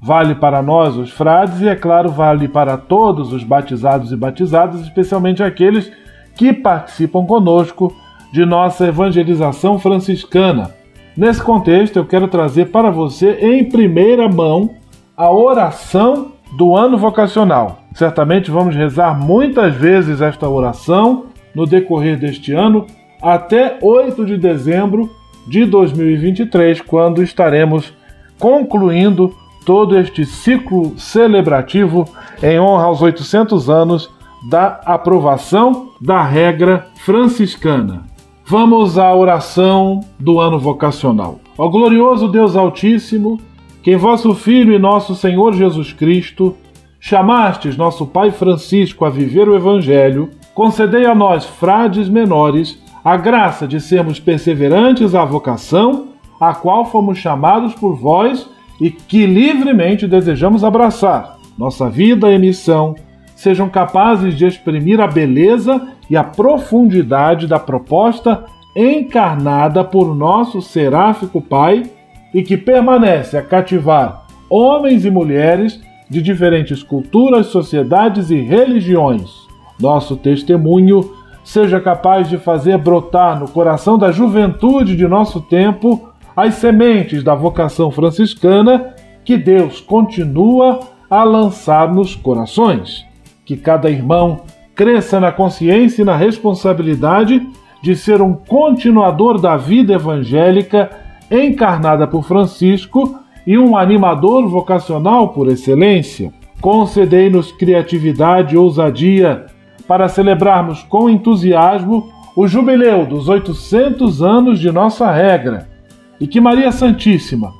Vale 0.00 0.34
para 0.34 0.62
nós, 0.62 0.96
os 0.96 1.10
frades, 1.10 1.60
e 1.60 1.68
é 1.68 1.74
claro, 1.74 2.10
vale 2.10 2.48
para 2.48 2.76
todos 2.76 3.32
os 3.32 3.42
batizados 3.42 4.12
e 4.12 4.16
batizadas, 4.16 4.80
especialmente 4.80 5.42
aqueles 5.42 5.90
que 6.34 6.52
participam 6.52 7.24
conosco 7.24 7.94
de 8.32 8.44
nossa 8.44 8.86
evangelização 8.86 9.78
franciscana. 9.78 10.70
Nesse 11.16 11.42
contexto, 11.42 11.96
eu 11.96 12.04
quero 12.04 12.28
trazer 12.28 12.66
para 12.66 12.90
você 12.90 13.38
em 13.40 13.64
primeira 13.64 14.28
mão 14.28 14.70
a 15.16 15.30
oração 15.30 16.32
do 16.56 16.76
ano 16.76 16.98
vocacional. 16.98 17.78
Certamente 17.94 18.50
vamos 18.50 18.76
rezar 18.76 19.18
muitas 19.18 19.74
vezes 19.74 20.20
esta 20.20 20.46
oração 20.46 21.26
no 21.54 21.64
decorrer 21.66 22.18
deste 22.18 22.52
ano 22.52 22.86
até 23.22 23.78
8 23.80 24.26
de 24.26 24.36
dezembro 24.36 25.10
de 25.48 25.64
2023, 25.64 26.82
quando 26.82 27.22
estaremos 27.22 27.94
concluindo 28.38 29.34
todo 29.66 29.98
este 29.98 30.24
ciclo 30.24 30.96
celebrativo 30.96 32.08
em 32.40 32.58
honra 32.58 32.84
aos 32.84 33.02
800 33.02 33.68
anos 33.68 34.08
da 34.48 34.80
aprovação 34.86 35.90
da 36.00 36.22
regra 36.22 36.86
franciscana. 37.04 38.04
Vamos 38.46 38.96
à 38.96 39.12
oração 39.12 40.00
do 40.20 40.38
ano 40.38 40.56
vocacional. 40.56 41.40
Ó 41.58 41.68
glorioso 41.68 42.28
Deus 42.28 42.54
Altíssimo, 42.54 43.40
que 43.82 43.90
em 43.90 43.96
vosso 43.96 44.34
Filho 44.34 44.72
e 44.72 44.78
nosso 44.78 45.16
Senhor 45.16 45.52
Jesus 45.52 45.92
Cristo 45.92 46.56
chamastes 47.00 47.76
nosso 47.76 48.06
Pai 48.06 48.30
Francisco 48.30 49.04
a 49.04 49.10
viver 49.10 49.48
o 49.48 49.56
Evangelho, 49.56 50.30
concedei 50.54 51.06
a 51.06 51.14
nós, 51.14 51.44
frades 51.44 52.08
menores, 52.08 52.80
a 53.04 53.16
graça 53.16 53.66
de 53.66 53.80
sermos 53.80 54.20
perseverantes 54.20 55.14
à 55.14 55.24
vocação 55.24 56.08
a 56.40 56.54
qual 56.54 56.84
fomos 56.84 57.18
chamados 57.18 57.74
por 57.74 57.96
vós 57.96 58.48
e 58.80 58.90
que 58.90 59.26
livremente 59.26 60.06
desejamos 60.06 60.64
abraçar. 60.64 61.36
Nossa 61.58 61.88
vida 61.88 62.30
e 62.30 62.38
missão 62.38 62.94
sejam 63.34 63.68
capazes 63.68 64.36
de 64.36 64.46
exprimir 64.46 65.00
a 65.00 65.06
beleza 65.06 65.88
e 66.08 66.16
a 66.16 66.24
profundidade 66.24 67.46
da 67.46 67.58
proposta 67.58 68.44
encarnada 68.74 69.82
por 69.82 70.14
nosso 70.14 70.60
seráfico 70.60 71.40
Pai 71.40 71.84
e 72.32 72.42
que 72.42 72.56
permanece 72.56 73.36
a 73.36 73.42
cativar 73.42 74.26
homens 74.50 75.04
e 75.04 75.10
mulheres 75.10 75.80
de 76.08 76.22
diferentes 76.22 76.82
culturas, 76.82 77.46
sociedades 77.46 78.30
e 78.30 78.40
religiões. 78.40 79.46
Nosso 79.80 80.16
testemunho 80.16 81.12
seja 81.42 81.80
capaz 81.80 82.28
de 82.28 82.38
fazer 82.38 82.78
brotar 82.78 83.38
no 83.38 83.48
coração 83.48 83.98
da 83.98 84.12
juventude 84.12 84.96
de 84.96 85.06
nosso 85.06 85.40
tempo 85.40 86.08
as 86.36 86.56
sementes 86.56 87.24
da 87.24 87.34
vocação 87.34 87.90
franciscana 87.90 88.94
que 89.24 89.38
Deus 89.38 89.80
continua 89.80 90.80
a 91.08 91.24
lançar 91.24 91.92
nos 91.92 92.14
corações. 92.14 93.06
Que 93.44 93.56
cada 93.56 93.88
irmão 93.88 94.42
cresça 94.74 95.18
na 95.18 95.32
consciência 95.32 96.02
e 96.02 96.04
na 96.04 96.14
responsabilidade 96.14 97.44
de 97.82 97.96
ser 97.96 98.20
um 98.20 98.34
continuador 98.34 99.40
da 99.40 99.56
vida 99.56 99.94
evangélica 99.94 100.90
encarnada 101.30 102.06
por 102.06 102.22
Francisco 102.22 103.18
e 103.46 103.56
um 103.56 103.76
animador 103.76 104.46
vocacional 104.48 105.30
por 105.30 105.48
excelência. 105.48 106.32
Concedei-nos 106.60 107.50
criatividade 107.52 108.54
e 108.54 108.58
ousadia 108.58 109.46
para 109.88 110.08
celebrarmos 110.08 110.82
com 110.82 111.08
entusiasmo 111.08 112.10
o 112.36 112.46
jubileu 112.46 113.06
dos 113.06 113.28
800 113.28 114.22
anos 114.22 114.58
de 114.58 114.70
nossa 114.70 115.10
regra 115.10 115.75
e 116.20 116.26
que 116.26 116.40
Maria 116.40 116.72
Santíssima, 116.72 117.52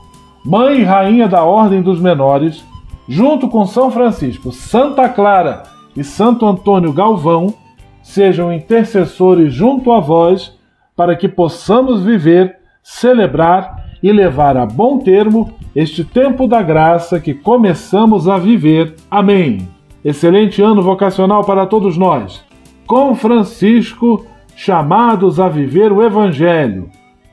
Mãe 0.44 0.80
e 0.80 0.84
Rainha 0.84 1.28
da 1.28 1.44
Ordem 1.44 1.82
dos 1.82 2.00
Menores, 2.00 2.64
junto 3.08 3.48
com 3.48 3.66
São 3.66 3.90
Francisco, 3.90 4.52
Santa 4.52 5.08
Clara 5.08 5.64
e 5.96 6.04
Santo 6.04 6.46
Antônio 6.46 6.92
Galvão, 6.92 7.54
sejam 8.02 8.52
intercessores 8.52 9.52
junto 9.52 9.90
a 9.92 10.00
vós 10.00 10.56
para 10.94 11.16
que 11.16 11.28
possamos 11.28 12.02
viver, 12.02 12.56
celebrar 12.82 13.84
e 14.02 14.12
levar 14.12 14.56
a 14.56 14.64
bom 14.64 14.98
termo 14.98 15.52
este 15.74 16.04
tempo 16.04 16.46
da 16.46 16.62
graça 16.62 17.18
que 17.18 17.34
começamos 17.34 18.28
a 18.28 18.38
viver. 18.38 18.94
Amém. 19.10 19.68
Excelente 20.04 20.62
ano 20.62 20.80
vocacional 20.80 21.44
para 21.44 21.66
todos 21.66 21.98
nós. 21.98 22.44
Com 22.86 23.14
Francisco, 23.14 24.24
chamados 24.54 25.40
a 25.40 25.48
viver 25.48 25.90
o 25.92 26.02
Evangelho. 26.02 26.88